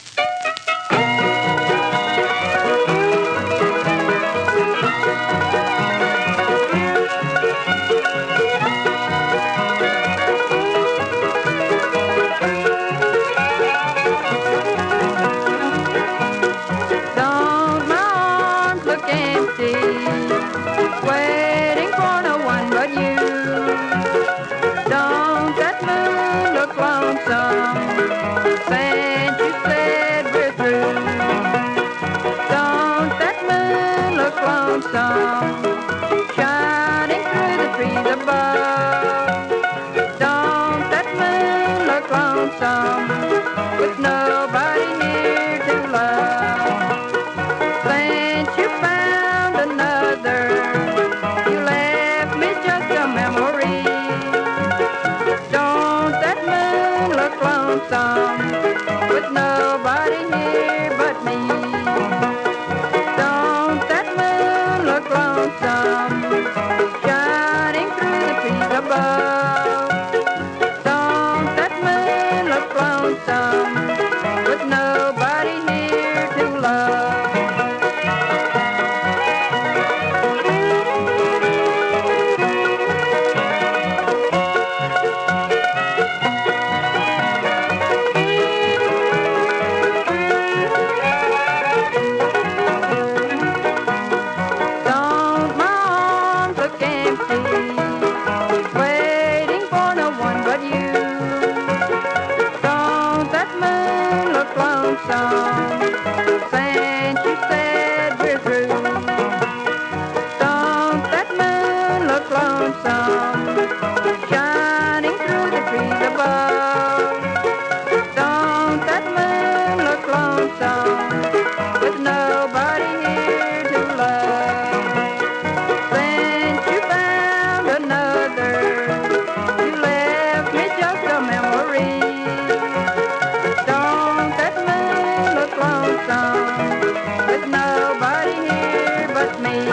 Me? 139.40 139.66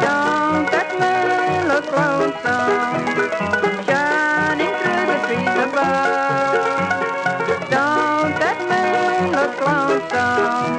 Don't 0.00 0.66
moon 1.00 1.68
look 1.68 1.86
lonesome 1.92 3.06
shining 3.86 4.74
through 4.80 5.04
the 5.10 5.18
trees 5.26 5.56
above? 5.66 6.62
Don't 7.70 8.38
moon 8.70 9.22
look 9.32 9.54
lonesome 9.60 10.74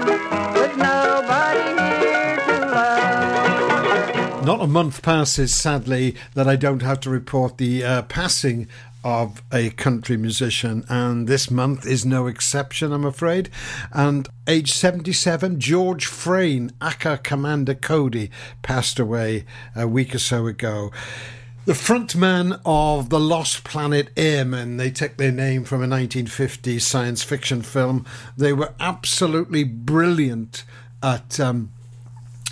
with 0.53 0.74
nobody 0.78 1.67
here 2.05 2.38
to 2.47 2.55
love? 2.72 4.45
Not 4.45 4.61
a 4.61 4.67
month 4.67 5.01
passes, 5.01 5.53
sadly, 5.53 6.15
that 6.34 6.47
I 6.47 6.55
don't 6.55 6.82
have 6.82 6.99
to 7.01 7.09
report 7.09 7.57
the 7.57 7.84
uh, 7.84 8.01
passing 8.03 8.67
of 9.03 9.41
a 9.51 9.69
country 9.71 10.17
musician, 10.17 10.85
and 10.89 11.27
this 11.27 11.49
month 11.49 11.85
is 11.85 12.05
no 12.05 12.27
exception, 12.27 12.91
I'm 12.91 13.05
afraid. 13.05 13.49
And 13.93 14.27
age 14.47 14.71
77, 14.71 15.59
George 15.59 16.05
Frayne, 16.05 16.71
aka 16.81 17.17
Commander 17.17 17.75
Cody, 17.75 18.29
passed 18.61 18.99
away 18.99 19.45
a 19.75 19.87
week 19.87 20.13
or 20.15 20.19
so 20.19 20.47
ago. 20.47 20.91
The 21.65 21.73
frontman 21.73 22.59
of 22.65 23.09
the 23.09 23.19
Lost 23.19 23.63
Planet 23.63 24.09
Airmen, 24.17 24.77
they 24.77 24.89
took 24.89 25.17
their 25.17 25.31
name 25.31 25.63
from 25.63 25.83
a 25.83 25.87
1950s 25.87 26.81
science 26.81 27.21
fiction 27.21 27.61
film. 27.61 28.05
They 28.35 28.53
were 28.53 28.73
absolutely 28.79 29.63
brilliant 29.63 30.63
at 31.03 31.39
um, 31.39 31.71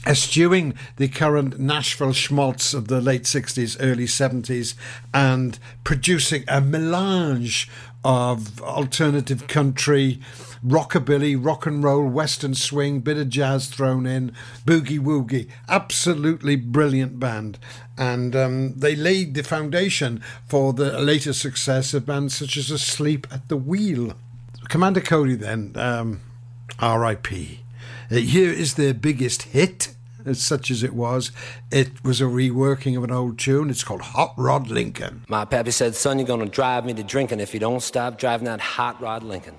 eschewing 0.05 0.73
the 0.97 1.07
current 1.07 1.59
Nashville 1.59 2.13
schmaltz 2.13 2.73
of 2.73 2.87
the 2.87 3.01
late 3.01 3.23
60s, 3.23 3.77
early 3.79 4.05
70s, 4.05 4.75
and 5.13 5.59
producing 5.83 6.43
a 6.47 6.61
melange 6.61 7.69
of 8.03 8.61
alternative 8.61 9.47
country, 9.47 10.19
rockabilly, 10.65 11.35
rock 11.43 11.65
and 11.65 11.83
roll, 11.83 12.07
western 12.07 12.53
swing, 12.53 12.99
bit 12.99 13.17
of 13.17 13.29
jazz 13.29 13.67
thrown 13.67 14.05
in, 14.05 14.31
boogie 14.65 14.99
woogie. 14.99 15.49
Absolutely 15.67 16.55
brilliant 16.55 17.19
band. 17.19 17.59
And 17.97 18.35
um, 18.35 18.73
they 18.75 18.95
laid 18.95 19.33
the 19.33 19.43
foundation 19.43 20.21
for 20.47 20.73
the 20.73 20.99
later 20.99 21.33
success 21.33 21.93
of 21.93 22.05
bands 22.05 22.35
such 22.35 22.55
as 22.55 22.71
Asleep 22.71 23.27
at 23.31 23.49
the 23.49 23.57
Wheel. 23.57 24.13
Commander 24.69 25.01
Cody, 25.01 25.35
then, 25.35 25.73
um, 25.75 26.21
R.I.P. 26.79 27.61
Here 28.09 28.51
is 28.51 28.75
their 28.75 28.93
biggest 28.93 29.43
hit, 29.43 29.93
as 30.25 30.41
such 30.41 30.71
as 30.71 30.81
it 30.81 30.93
was. 30.93 31.31
It 31.71 32.03
was 32.05 32.21
a 32.21 32.25
reworking 32.25 32.95
of 32.97 33.03
an 33.03 33.11
old 33.11 33.37
tune. 33.37 33.69
It's 33.69 33.83
called 33.83 34.01
Hot 34.01 34.33
Rod 34.37 34.69
Lincoln. 34.69 35.25
My 35.27 35.43
pappy 35.43 35.71
said, 35.71 35.93
son, 35.93 36.17
you're 36.17 36.27
gonna 36.27 36.45
drive 36.45 36.85
me 36.85 36.93
to 36.93 37.03
drinking 37.03 37.41
if 37.41 37.53
you 37.53 37.59
don't 37.59 37.81
stop 37.81 38.17
driving 38.17 38.45
that 38.45 38.61
hot 38.61 39.01
rod 39.01 39.23
Lincoln. 39.23 39.55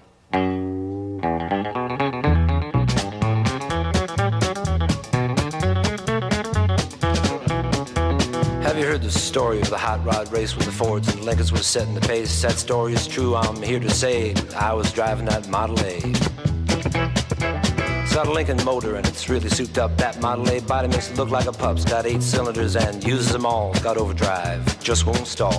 Have 8.62 8.78
you 8.78 8.86
heard 8.86 9.02
the 9.02 9.10
story 9.10 9.60
of 9.60 9.68
the 9.68 9.78
hot 9.78 10.02
rod 10.06 10.32
race 10.32 10.56
with 10.56 10.64
the 10.64 10.72
Fords 10.72 11.12
and 11.12 11.22
Lincolns 11.22 11.52
was 11.52 11.66
setting 11.66 11.94
the 11.94 12.00
pace? 12.00 12.40
That 12.40 12.52
story 12.52 12.94
is 12.94 13.06
true, 13.06 13.36
I'm 13.36 13.62
here 13.62 13.80
to 13.80 13.90
say 13.90 14.34
I 14.56 14.72
was 14.72 14.90
driving 14.90 15.26
that 15.26 15.48
Model 15.48 15.78
A. 15.80 17.07
Got 18.18 18.26
a 18.26 18.32
Lincoln 18.32 18.64
motor 18.64 18.96
and 18.96 19.06
it's 19.06 19.28
really 19.28 19.48
souped 19.48 19.78
up. 19.78 19.96
That 19.96 20.20
Model 20.20 20.50
A 20.50 20.60
body 20.62 20.88
makes 20.88 21.08
it 21.08 21.16
look 21.16 21.30
like 21.30 21.46
a 21.46 21.52
pup's. 21.52 21.84
Got 21.84 22.04
eight 22.04 22.20
cylinders 22.20 22.74
and 22.74 23.06
uses 23.06 23.30
them 23.30 23.46
all. 23.46 23.72
Got 23.74 23.96
overdrive, 23.96 24.82
just 24.82 25.06
won't 25.06 25.24
stall. 25.24 25.56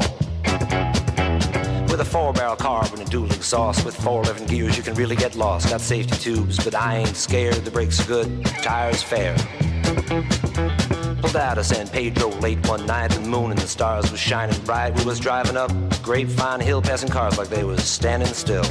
With 1.88 2.02
a 2.02 2.06
four 2.06 2.34
barrel 2.34 2.58
carb 2.58 2.92
and 2.92 3.02
a 3.02 3.06
dual 3.06 3.32
exhaust 3.32 3.86
with 3.86 3.96
four 3.96 4.24
eleven 4.24 4.46
gears, 4.46 4.76
you 4.76 4.84
can 4.84 4.94
really 4.96 5.16
get 5.16 5.36
lost. 5.36 5.70
Got 5.70 5.80
safety 5.80 6.18
tubes, 6.18 6.62
but 6.62 6.76
I 6.76 6.98
ain't 6.98 7.16
scared. 7.16 7.64
The 7.64 7.72
brakes 7.72 8.02
are 8.02 8.08
good, 8.08 8.46
tires 8.62 9.02
fair. 9.02 9.38
Pulled 11.22 11.38
out 11.38 11.58
of 11.58 11.66
San 11.66 11.88
Pedro 11.88 12.28
late 12.42 12.68
one 12.68 12.86
night. 12.86 13.12
The 13.12 13.22
moon 13.22 13.52
and 13.52 13.60
the 13.62 13.68
stars 13.68 14.12
was 14.12 14.20
shining 14.20 14.60
bright. 14.66 14.94
We 14.96 15.06
was 15.06 15.18
driving 15.18 15.56
up 15.56 15.72
Grapevine 16.04 16.60
Hill, 16.60 16.82
passing 16.82 17.08
cars 17.08 17.38
like 17.38 17.48
they 17.48 17.64
was 17.64 17.82
standing 17.86 18.28
still. 18.28 18.66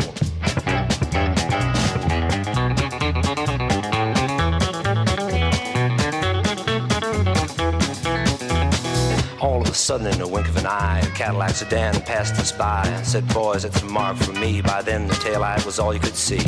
Sudden, 9.89 10.07
in 10.09 10.20
a 10.20 10.28
wink 10.28 10.47
of 10.47 10.57
an 10.59 10.66
eye, 10.66 11.01
a 11.01 11.07
Cadillac 11.12 11.49
sedan 11.55 11.99
passed 12.03 12.39
us 12.39 12.53
by 12.53 12.86
and 12.89 13.07
said, 13.07 13.26
Boys, 13.28 13.64
it's 13.64 13.80
a 13.80 13.86
mark 13.86 14.18
for 14.18 14.32
me. 14.32 14.61
By 14.61 14.82
then, 14.82 15.07
the 15.07 15.14
taillight 15.14 15.64
was 15.64 15.78
all 15.78 15.95
you 15.95 15.99
could 15.99 16.14
see. 16.14 16.45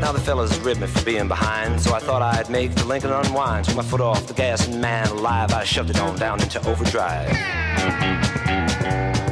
Now 0.00 0.10
the 0.10 0.20
fellas 0.20 0.58
ribbed 0.58 0.80
me 0.80 0.88
for 0.88 1.04
being 1.04 1.28
behind, 1.28 1.80
so 1.80 1.94
I 1.94 2.00
thought 2.00 2.20
I'd 2.20 2.50
make 2.50 2.74
the 2.74 2.84
Lincoln 2.84 3.12
unwind. 3.12 3.66
Took 3.66 3.76
my 3.76 3.84
foot 3.84 4.00
off 4.00 4.26
the 4.26 4.34
gas, 4.34 4.66
and 4.66 4.80
man 4.80 5.06
alive, 5.06 5.52
I 5.52 5.62
shoved 5.62 5.90
it 5.90 6.00
on 6.00 6.18
down 6.18 6.42
into 6.42 6.58
overdrive. 6.68 7.30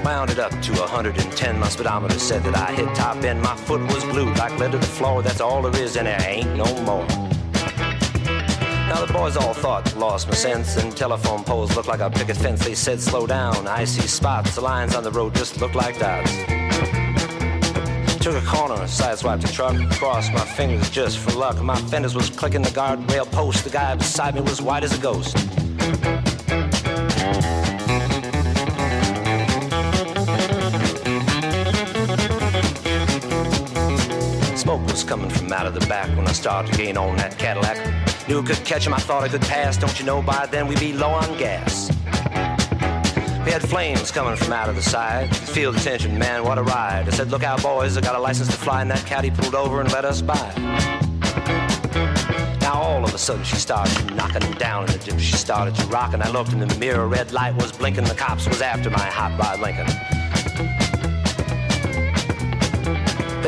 Wound 0.05 0.31
it 0.31 0.39
up 0.39 0.53
to 0.53 0.72
110, 0.74 1.59
my 1.59 1.68
speedometer 1.68 2.20
said 2.20 2.45
that 2.45 2.57
I 2.57 2.70
hit 2.76 2.95
top 2.95 3.24
end. 3.24 3.43
My 3.43 3.57
foot 3.57 3.81
was 3.93 4.05
glued 4.05 4.39
like 4.39 4.57
lead 4.57 4.70
to 4.70 4.78
the 4.78 4.87
floor, 4.87 5.20
that's 5.20 5.41
all 5.41 5.62
there 5.62 5.83
is, 5.83 5.97
and 5.97 6.07
there 6.07 6.22
ain't 6.24 6.55
no 6.55 6.81
more. 6.83 7.09
Now 8.91 9.07
the 9.07 9.12
boys 9.12 9.36
all 9.36 9.55
thought 9.55 9.97
lost 9.97 10.26
my 10.26 10.34
sense, 10.34 10.76
and 10.76 10.97
telephone 10.97 11.45
poles 11.45 11.76
looked 11.76 11.86
like 11.86 12.01
a 12.01 12.11
picket 12.11 12.36
fence. 12.36 12.64
They 12.64 12.74
said 12.74 13.01
slow 13.01 13.24
down, 13.24 13.68
I 13.68 13.84
see 13.84 14.01
spots, 14.01 14.57
the 14.57 14.62
lines 14.62 14.97
on 14.97 15.05
the 15.05 15.12
road 15.12 15.32
just 15.36 15.61
look 15.61 15.76
like 15.76 15.97
dots. 16.01 16.32
Took 18.18 18.34
a 18.34 18.45
corner, 18.45 18.82
sideswiped 18.88 19.49
a 19.49 19.53
truck, 19.53 19.76
crossed 19.93 20.32
my 20.32 20.45
fingers 20.45 20.91
just 20.91 21.18
for 21.18 21.30
luck. 21.38 21.62
My 21.62 21.76
fenders 21.82 22.16
was 22.16 22.30
clicking 22.30 22.62
the 22.62 22.70
guardrail 22.70 23.30
post. 23.30 23.62
The 23.62 23.70
guy 23.70 23.95
beside 23.95 24.34
me 24.34 24.41
was 24.41 24.61
white 24.61 24.82
as 24.82 24.99
a 24.99 25.01
ghost. 25.01 25.38
Smoke 34.59 34.84
was 34.88 35.05
coming 35.05 35.30
from 35.30 35.53
out 35.53 35.66
of 35.66 35.74
the 35.74 35.86
back 35.88 36.09
when 36.16 36.26
I 36.26 36.32
started 36.32 36.72
to 36.72 36.76
gain 36.76 36.97
on 36.97 37.16
that 37.18 37.38
Cadillac. 37.38 38.10
Knew 38.31 38.45
could 38.45 38.64
catch 38.64 38.87
him, 38.87 38.95
I 38.95 38.99
thought 38.99 39.24
I 39.24 39.28
could 39.28 39.41
pass. 39.41 39.76
Don't 39.76 39.99
you 39.99 40.07
know 40.07 40.22
by 40.22 40.47
then 40.47 40.68
we'd 40.68 40.78
be 40.78 40.93
low 40.93 41.09
on 41.09 41.37
gas? 41.37 41.91
We 43.45 43.51
had 43.51 43.61
flames 43.68 44.12
coming 44.12 44.37
from 44.37 44.53
out 44.53 44.68
of 44.68 44.76
the 44.76 44.83
side. 44.83 45.35
Feel 45.35 45.72
the 45.72 45.81
tension, 45.81 46.16
man, 46.16 46.45
what 46.45 46.57
a 46.57 46.62
ride. 46.62 47.09
I 47.09 47.11
said, 47.11 47.33
Look 47.33 47.43
out, 47.43 47.61
boys, 47.61 47.97
I 47.97 48.01
got 48.01 48.14
a 48.14 48.20
license 48.20 48.47
to 48.51 48.57
fly, 48.57 48.83
and 48.83 48.91
that 48.93 49.05
caddy 49.05 49.33
pulled 49.33 49.57
over 49.57 49.81
and 49.81 49.91
let 49.91 50.05
us 50.05 50.22
by. 50.22 50.37
Now 52.61 52.74
all 52.74 53.05
of 53.05 53.12
a 53.12 53.18
sudden 53.18 53.43
she 53.43 53.57
started 53.57 54.14
knocking 54.14 54.49
down 54.53 54.85
in 54.85 54.93
the 54.93 54.99
dip. 54.99 55.18
She 55.18 55.33
started 55.33 55.74
to 55.74 55.87
rock, 55.87 56.14
and 56.14 56.22
I 56.22 56.31
looked 56.31 56.53
in 56.53 56.61
the 56.61 56.72
mirror. 56.78 57.09
Red 57.09 57.33
light 57.33 57.57
was 57.57 57.72
blinking. 57.72 58.05
The 58.05 58.14
cops 58.14 58.47
was 58.47 58.62
after 58.62 58.91
my 58.91 59.01
hot 59.01 59.37
rod 59.41 59.59
Lincoln. 59.59 60.20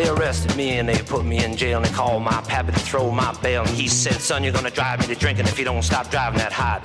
They 0.03 0.09
arrested 0.09 0.57
me 0.57 0.78
and 0.78 0.88
they 0.88 0.98
put 0.98 1.24
me 1.24 1.44
in 1.44 1.57
jail 1.57 1.76
and 1.76 1.86
they 1.86 1.92
called 1.92 2.24
my 2.24 2.40
pappy 2.48 2.72
to 2.72 2.78
throw 2.80 3.12
my 3.12 3.32
bail. 3.40 3.62
And 3.62 3.70
he 3.70 3.86
said, 3.86 4.14
Son, 4.14 4.42
you're 4.42 4.53
gonna 4.53 4.68
drive 4.68 4.98
me 4.98 5.07
to 5.07 5.14
drinking 5.14 5.44
if 5.46 5.57
you 5.57 5.64
don't 5.64 5.82
stop 5.82 6.11
driving 6.11 6.40
that 6.40 6.53
hot 6.53 6.82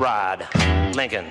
rod 0.00 0.48
Lincoln. 0.96 1.26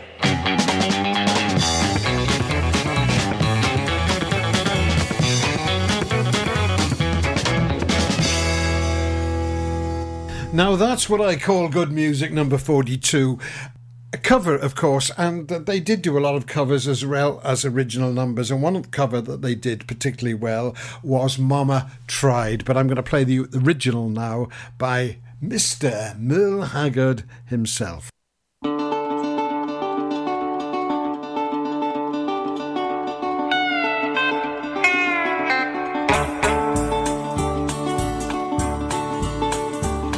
Now 10.53 10.77
that's 10.77 11.09
what 11.09 11.19
I 11.19 11.35
call 11.35 11.67
good 11.67 11.91
music, 11.91 12.31
number 12.31 12.57
42 12.57 13.39
a 14.11 14.17
cover, 14.17 14.55
of 14.55 14.75
course, 14.75 15.11
and 15.17 15.47
they 15.47 15.79
did 15.79 16.01
do 16.01 16.17
a 16.17 16.19
lot 16.19 16.35
of 16.35 16.47
covers 16.47 16.87
as 16.87 17.05
well 17.05 17.39
as 17.43 17.63
original 17.63 18.11
numbers. 18.11 18.49
And 18.49 18.61
one 18.61 18.81
cover 18.85 19.21
that 19.21 19.41
they 19.41 19.53
did 19.53 19.87
particularly 19.87 20.33
well 20.33 20.75
was 21.03 21.37
Mama 21.37 21.91
Tried. 22.07 22.65
But 22.65 22.75
I'm 22.75 22.87
going 22.87 22.95
to 22.95 23.03
play 23.03 23.23
the 23.23 23.45
original 23.53 24.09
now 24.09 24.47
by 24.77 25.17
Mr. 25.43 26.17
Merle 26.19 26.63
Haggard 26.63 27.23
himself. 27.45 28.09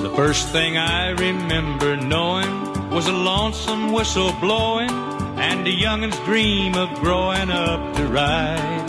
The 0.02 0.14
first 0.16 0.48
thing 0.50 0.78
I 0.78 1.10
remember 1.10 1.98
knowing 1.98 2.61
was 2.92 3.08
a 3.08 3.14
lonesome 3.14 3.94
whistle 3.94 4.34
blowing 4.42 4.92
and 5.40 5.66
a 5.66 5.72
youngin's 5.72 6.20
dream 6.20 6.76
of 6.76 6.90
growing 7.00 7.50
up 7.50 7.96
to 7.96 8.06
ride 8.08 8.82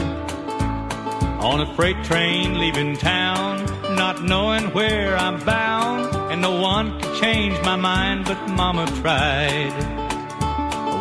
on 1.40 1.61
a 1.61 1.74
freight 1.74 2.03
train 2.05 2.59
leaving 2.59 2.96
town, 2.96 3.64
not 3.96 4.20
knowing 4.22 4.64
where 4.72 5.16
I'm 5.16 5.38
bound, 5.44 6.14
and 6.32 6.40
no 6.40 6.61
one 6.61 7.00
could 7.00 7.20
change 7.20 7.55
my 7.62 7.76
mind, 7.76 8.24
but 8.24 8.48
Mama 8.48 8.86
tried. 9.03 9.72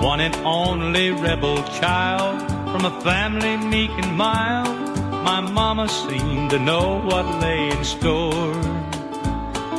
One 0.04 0.20
and 0.20 0.36
only 0.45 1.10
rebel 1.10 1.58
child 1.80 2.39
from 2.72 2.86
a 2.86 3.02
family 3.02 3.58
meek 3.58 3.91
and 3.91 4.16
mild, 4.16 4.78
my 5.24 5.41
Mama 5.41 5.89
seemed 5.89 6.52
to 6.52 6.60
know 6.60 7.02
what 7.02 7.26
lay 7.41 7.70
in 7.70 7.84
store. 7.84 8.54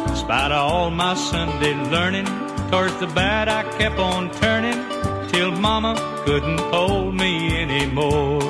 In 0.09 0.17
spite 0.17 0.51
of 0.51 0.59
all 0.59 0.91
my 0.91 1.15
Sunday 1.15 1.75
learning, 1.91 2.42
towards 2.73 2.97
the 3.01 3.07
bad 3.09 3.49
I 3.49 3.65
kept 3.77 3.99
on 3.99 4.31
turning, 4.41 4.81
till 5.29 5.51
Mama 5.51 5.93
couldn't 6.25 6.59
hold 6.73 7.15
me 7.15 7.35
anymore. 7.61 8.41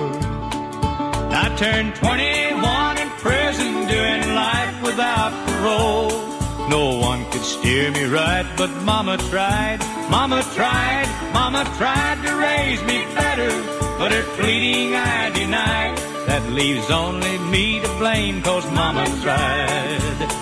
I 1.44 1.52
turned 1.58 1.96
21 1.96 2.98
in 2.98 3.08
prison, 3.18 3.72
doing 3.88 4.22
life 4.36 4.80
without 4.84 5.32
parole. 5.46 6.12
No 6.68 6.98
one 7.00 7.28
could 7.32 7.42
steer 7.42 7.90
me 7.90 8.04
right, 8.04 8.46
but 8.56 8.70
Mama 8.84 9.16
tried, 9.28 9.80
Mama 10.08 10.44
tried, 10.54 11.08
Mama 11.34 11.64
tried 11.76 12.22
to 12.24 12.32
raise 12.36 12.80
me 12.84 13.04
better, 13.16 13.50
but 13.98 14.12
her 14.12 14.22
pleading 14.36 14.94
I 14.94 15.30
denied. 15.30 15.98
That 16.28 16.48
leaves 16.52 16.88
only 16.92 17.38
me 17.38 17.80
to 17.80 17.88
blame, 17.98 18.40
cause 18.40 18.70
Mama 18.70 19.04
tried. 19.20 20.41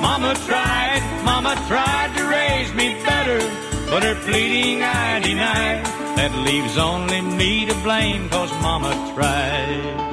Mama 0.00 0.34
tried, 0.46 1.02
Mama 1.24 1.54
tried 1.66 2.16
to 2.16 2.24
raise 2.28 2.72
me 2.74 2.94
better, 3.04 3.38
but 3.90 4.02
her 4.02 4.14
pleading 4.26 4.82
I 4.82 5.20
denied. 5.20 5.84
That 6.16 6.32
leaves 6.34 6.76
only 6.78 7.20
me 7.20 7.66
to 7.66 7.74
blame, 7.82 8.28
cause 8.28 8.50
Mama 8.62 8.92
tried. 9.14 10.07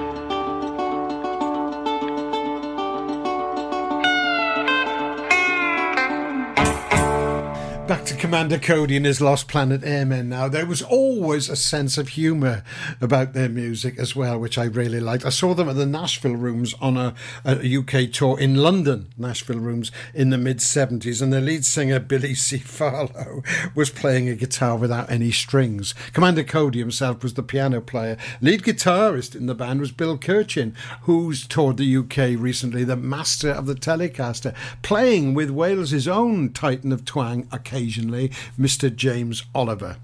To 8.06 8.16
Commander 8.16 8.60
Cody 8.60 8.98
and 8.98 9.06
his 9.06 9.20
Lost 9.20 9.48
Planet 9.48 9.82
Airmen 9.84 10.30
now. 10.30 10.48
There 10.48 10.68
was 10.68 10.84
always 10.84 11.50
a 11.50 11.56
sense 11.56 11.98
of 11.98 12.10
humour 12.10 12.64
about 13.02 13.34
their 13.34 13.50
music 13.50 13.98
as 13.98 14.16
well, 14.16 14.38
which 14.38 14.60
I 14.60 14.66
really 14.66 15.00
liked. 15.00 15.26
I 15.26 15.30
saw 15.30 15.56
them 15.56 15.68
at 15.68 15.76
the 15.76 15.88
Nashville 15.88 16.36
Rooms 16.36 16.76
on 16.80 16.98
a, 16.98 17.16
a 17.44 17.78
UK 17.78 18.12
tour 18.12 18.40
in 18.40 18.58
London, 18.58 19.08
Nashville 19.18 19.58
Rooms, 19.58 19.92
in 20.14 20.30
the 20.30 20.38
mid 20.38 20.60
70s, 20.60 21.20
and 21.20 21.34
their 21.34 21.42
lead 21.42 21.66
singer, 21.66 22.00
Billy 22.00 22.36
C. 22.36 22.60
Farlow, 22.60 23.42
was 23.74 23.90
playing 23.90 24.30
a 24.30 24.36
guitar 24.36 24.78
without 24.78 25.10
any 25.10 25.32
strings. 25.32 25.96
Commander 26.14 26.44
Cody 26.44 26.78
himself 26.78 27.24
was 27.24 27.34
the 27.34 27.42
piano 27.42 27.82
player. 27.82 28.18
Lead 28.40 28.62
guitarist 28.62 29.36
in 29.36 29.48
the 29.48 29.56
band 29.56 29.80
was 29.80 29.92
Bill 29.92 30.16
Kirchen, 30.16 30.76
who's 31.02 31.48
toured 31.48 31.78
the 31.78 31.98
UK 31.98 32.40
recently, 32.40 32.84
the 32.84 32.96
master 32.96 33.50
of 33.50 33.66
the 33.66 33.74
Telecaster, 33.74 34.54
playing 34.84 35.34
with 35.34 35.50
Wales's 35.50 36.08
own 36.08 36.54
titan 36.54 36.92
of 36.92 37.04
twang, 37.04 37.48
occasionally, 37.52 37.95
Mr. 38.60 38.94
James 38.94 39.44
Oliver. 39.54 39.98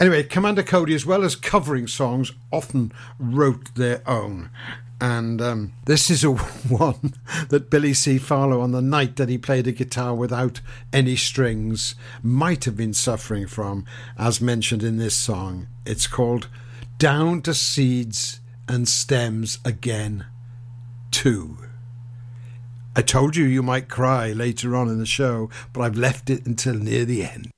Anyway, 0.00 0.22
Commander 0.22 0.62
Cody, 0.62 0.94
as 0.94 1.04
well 1.04 1.24
as 1.24 1.34
covering 1.34 1.86
songs, 1.86 2.32
often 2.52 2.92
wrote 3.18 3.74
their 3.74 4.02
own. 4.08 4.50
And 5.00 5.40
um, 5.40 5.72
this 5.84 6.10
is 6.10 6.24
a 6.24 6.32
one 6.68 7.14
that 7.48 7.70
Billy 7.70 7.94
C. 7.94 8.18
Farlow, 8.18 8.60
on 8.60 8.72
the 8.72 8.82
night 8.82 9.16
that 9.16 9.28
he 9.28 9.38
played 9.38 9.66
a 9.66 9.72
guitar 9.72 10.14
without 10.14 10.60
any 10.92 11.16
strings, 11.16 11.94
might 12.22 12.64
have 12.64 12.76
been 12.76 12.94
suffering 12.94 13.46
from, 13.46 13.84
as 14.16 14.40
mentioned 14.40 14.82
in 14.82 14.96
this 14.96 15.16
song. 15.16 15.68
It's 15.86 16.06
called 16.06 16.48
Down 16.98 17.42
to 17.42 17.54
Seeds 17.54 18.40
and 18.68 18.88
Stems 18.88 19.58
Again 19.64 20.26
2. 21.12 21.67
I 22.98 23.02
told 23.02 23.36
you 23.36 23.44
you 23.44 23.62
might 23.62 23.88
cry 23.88 24.32
later 24.32 24.74
on 24.74 24.88
in 24.88 24.98
the 24.98 25.06
show, 25.06 25.50
but 25.72 25.82
I've 25.82 25.96
left 25.96 26.30
it 26.30 26.44
until 26.46 26.74
near 26.74 27.04
the 27.04 27.22
end. 27.24 27.48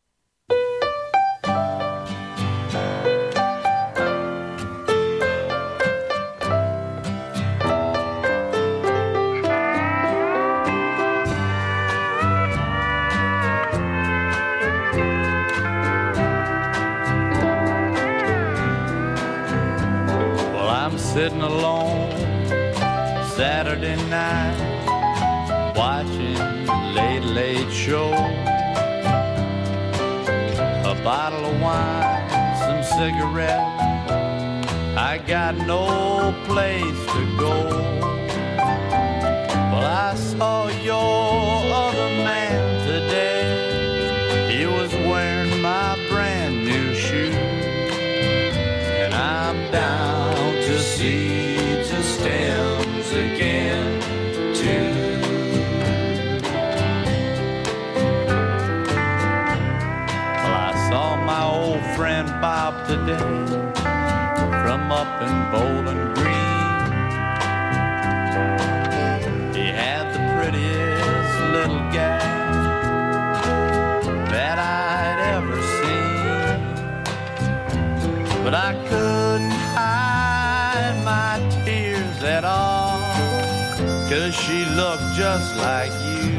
She 84.41 84.64
looked 84.74 85.12
just 85.14 85.57
like 85.57 85.93
you. 86.09 86.30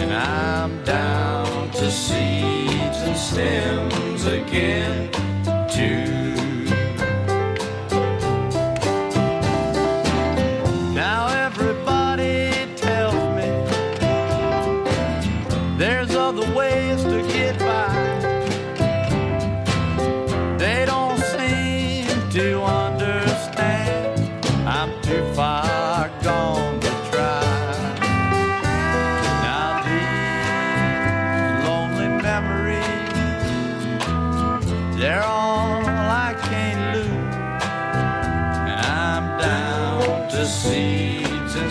And 0.00 0.12
I'm 0.12 0.82
down 0.84 1.70
to 1.70 1.90
seeds 1.90 2.98
and 3.06 3.16
stems 3.16 4.26
again, 4.26 5.07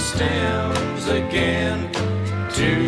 stems 0.07 1.07
again 1.09 1.91
too. 2.49 2.86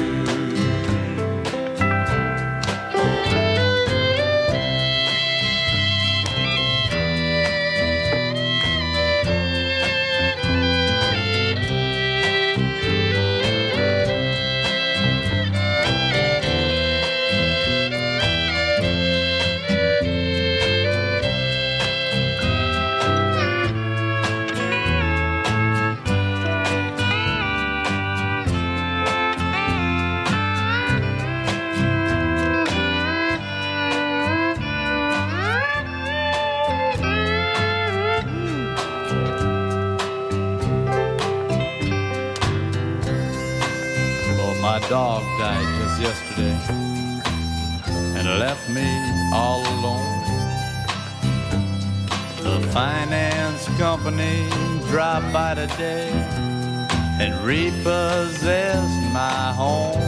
And 55.79 57.45
repossessed 57.45 59.13
my 59.13 59.53
home. 59.53 59.99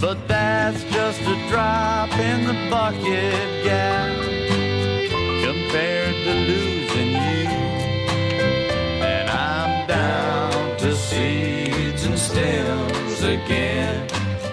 But 0.00 0.28
that's 0.28 0.82
just 0.84 1.20
a 1.22 1.48
drop 1.48 2.10
in 2.18 2.44
the 2.46 2.70
bucket, 2.70 3.64
gal, 3.64 4.14
compared 5.44 6.14
to 6.24 6.32
losing 6.50 7.12
you. 7.12 7.48
And 9.02 9.30
I'm 9.30 9.86
down 9.88 10.76
to 10.78 10.94
seeds 10.94 12.04
and 12.04 12.18
stems 12.18 13.22
again, 13.22 14.08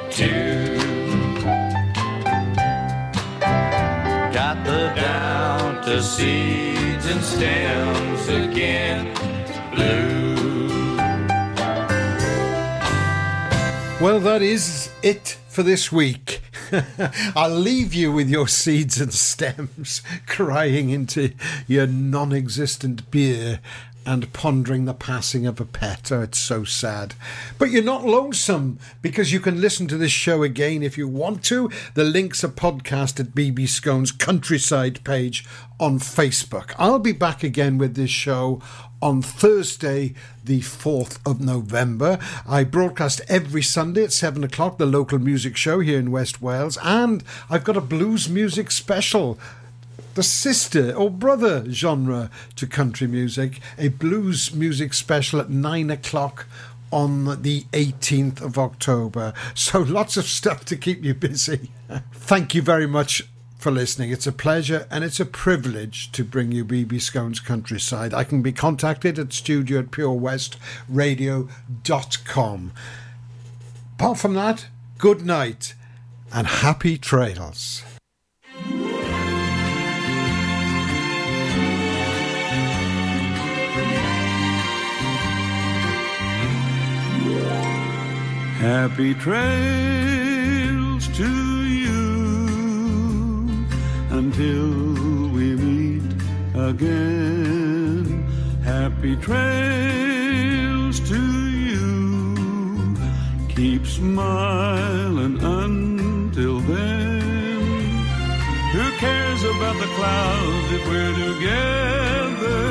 too. 0.09 0.77
Got 4.33 4.63
the 4.63 4.93
down 4.95 5.83
to 5.83 6.01
seeds 6.01 7.05
and 7.05 7.21
stems 7.21 8.02
again, 8.33 9.13
blue. 9.73 10.33
Well, 14.01 14.19
that 14.19 14.41
is 14.41 14.89
it 15.01 15.37
for 15.47 15.63
this 15.63 15.91
week. 15.91 16.41
I'll 17.35 17.49
leave 17.49 17.93
you 17.93 18.11
with 18.11 18.29
your 18.29 18.47
seeds 18.47 18.99
and 18.99 19.13
stems 19.13 20.01
crying 20.25 20.89
into 20.89 21.33
your 21.67 21.87
non 21.87 22.33
existent 22.33 23.09
beer 23.11 23.59
and 24.05 24.31
pondering 24.33 24.85
the 24.85 24.93
passing 24.93 25.45
of 25.45 25.59
a 25.59 25.65
pet. 25.65 26.11
Oh, 26.11 26.21
it's 26.21 26.37
so 26.37 26.63
sad. 26.63 27.15
But 27.57 27.71
you're 27.71 27.83
not 27.83 28.05
lonesome 28.05 28.79
because 29.01 29.31
you 29.31 29.39
can 29.39 29.61
listen 29.61 29.87
to 29.87 29.97
this 29.97 30.11
show 30.11 30.43
again 30.43 30.83
if 30.83 30.97
you 30.97 31.07
want 31.07 31.43
to. 31.45 31.69
The 31.93 32.03
links 32.03 32.43
are 32.43 32.49
podcast 32.49 33.19
at 33.19 33.35
BB 33.35 33.67
Skone's 33.67 34.11
countryside 34.11 35.03
page 35.03 35.45
on 35.79 35.99
Facebook. 35.99 36.73
I'll 36.77 36.99
be 36.99 37.11
back 37.11 37.43
again 37.43 37.77
with 37.77 37.95
this 37.95 38.11
show 38.11 38.61
on 39.01 39.21
Thursday, 39.21 40.13
the 40.43 40.61
4th 40.61 41.19
of 41.25 41.41
November. 41.41 42.17
I 42.47 42.63
broadcast 42.63 43.19
every 43.27 43.61
Sunday 43.61 44.05
at 44.05 44.13
7 44.13 44.43
o'clock, 44.45 44.77
the 44.77 44.85
local 44.85 45.19
music 45.19 45.57
show 45.57 45.81
here 45.81 45.99
in 45.99 46.09
West 46.09 46.41
Wales, 46.41 46.77
and 46.81 47.21
I've 47.49 47.65
got 47.65 47.75
a 47.75 47.81
blues 47.81 48.29
music 48.29 48.71
special 48.71 49.37
the 50.15 50.23
sister 50.23 50.93
or 50.93 51.09
brother 51.09 51.65
genre 51.71 52.29
to 52.55 52.67
country 52.67 53.07
music, 53.07 53.59
a 53.77 53.87
blues 53.89 54.53
music 54.53 54.93
special 54.93 55.39
at 55.39 55.49
nine 55.49 55.89
o'clock 55.89 56.45
on 56.91 57.41
the 57.41 57.61
18th 57.73 58.41
of 58.41 58.59
October. 58.59 59.33
So 59.55 59.79
lots 59.79 60.15
of 60.15 60.25
stuff 60.25 60.63
to 60.65 60.77
keep 60.77 61.03
you 61.03 61.15
busy. 61.15 61.71
Thank 62.13 62.53
you 62.53 62.61
very 62.61 62.85
much 62.85 63.23
for 63.57 63.71
listening. 63.71 64.11
It's 64.11 64.27
a 64.27 64.31
pleasure 64.31 64.85
and 64.91 65.03
it's 65.03 65.19
a 65.19 65.25
privilege 65.25 66.11
to 66.11 66.23
bring 66.23 66.51
you 66.51 66.63
BB 66.63 67.01
Skone's 67.01 67.39
Countryside. 67.39 68.13
I 68.13 68.25
can 68.25 68.43
be 68.43 68.51
contacted 68.51 69.17
at 69.17 69.33
studio 69.33 69.79
at 69.79 69.89
purewestradio.com. 69.89 72.71
Apart 73.95 74.17
from 74.17 74.33
that, 74.33 74.67
good 74.97 75.25
night 75.25 75.75
and 76.31 76.45
happy 76.45 76.97
trails. 76.97 77.83
Happy 88.63 89.13
trails 89.13 91.09
to 91.17 91.29
you 91.65 92.07
until 94.09 94.69
we 95.35 95.53
meet 95.57 96.03
again. 96.55 98.23
Happy 98.63 99.17
trails 99.17 101.01
to 101.09 101.21
you. 101.51 102.95
Keep 103.49 103.85
smiling 103.85 105.43
until 105.43 106.61
then. 106.61 107.89
Who 108.71 108.91
cares 108.97 109.43
about 109.43 109.77
the 109.77 109.89
clouds 109.97 110.71
if 110.71 110.87
we're 110.87 111.15
together? 111.27 112.61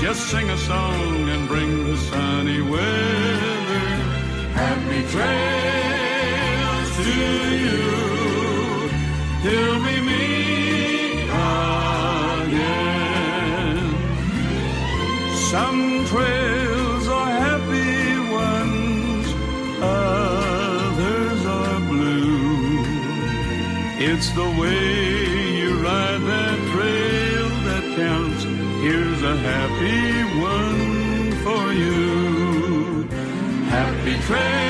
Just 0.00 0.30
sing 0.30 0.48
a 0.48 0.56
song 0.56 1.28
and 1.28 1.46
bring 1.46 1.84
the 1.90 1.96
sunny 1.98 2.62
weather. 2.62 3.53
Happy 4.94 5.10
trails 5.10 6.90
to 6.98 7.02
you 7.64 7.82
till 9.42 9.74
we 9.82 9.94
meet 10.00 11.26
again. 12.44 13.78
Some 15.50 15.82
trails 16.06 17.08
are 17.08 17.32
happy 17.48 18.18
ones, 18.30 19.26
others 19.82 21.40
are 21.44 21.80
blue. 21.90 22.84
It's 23.98 24.28
the 24.30 24.48
way 24.60 25.58
you 25.58 25.70
ride 25.82 26.22
that 26.32 26.58
trail 26.72 27.48
that 27.68 27.84
counts. 27.96 28.44
Here's 28.80 29.22
a 29.24 29.36
happy 29.38 30.22
one 30.40 31.32
for 31.42 31.72
you. 31.72 33.08
Happy 33.68 34.14
trails 34.28 34.63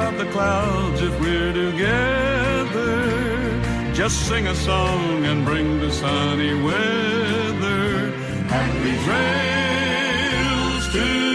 about 0.00 0.16
the 0.16 0.30
clouds 0.32 1.02
if 1.02 1.20
we're 1.20 1.52
together? 1.52 2.94
Just 3.92 4.26
sing 4.28 4.46
a 4.46 4.54
song 4.54 5.26
and 5.26 5.44
bring 5.44 5.78
the 5.78 5.92
sunny 5.92 6.54
weather. 6.54 8.10
Happy 8.48 8.94
trails 9.04 10.84
to 10.94 11.29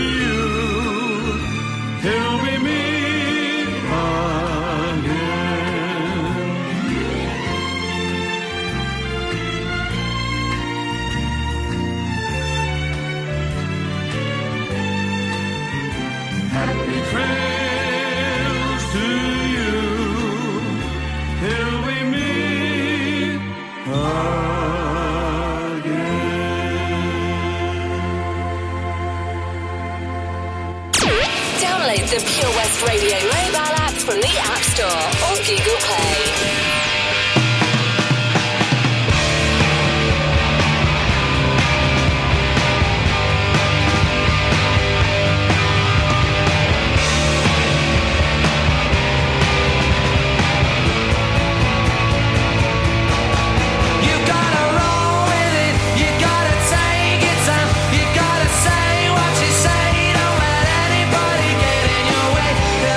Pure 32.36 32.50
West 32.50 32.86
Radio 32.86 33.16
mobile 33.16 33.76
app 33.80 33.94
from 33.94 34.20
the 34.20 34.38
App 34.40 34.60
Store 34.60 35.32
or 35.32 35.38
Google 35.46 35.80
Play. 35.88 36.65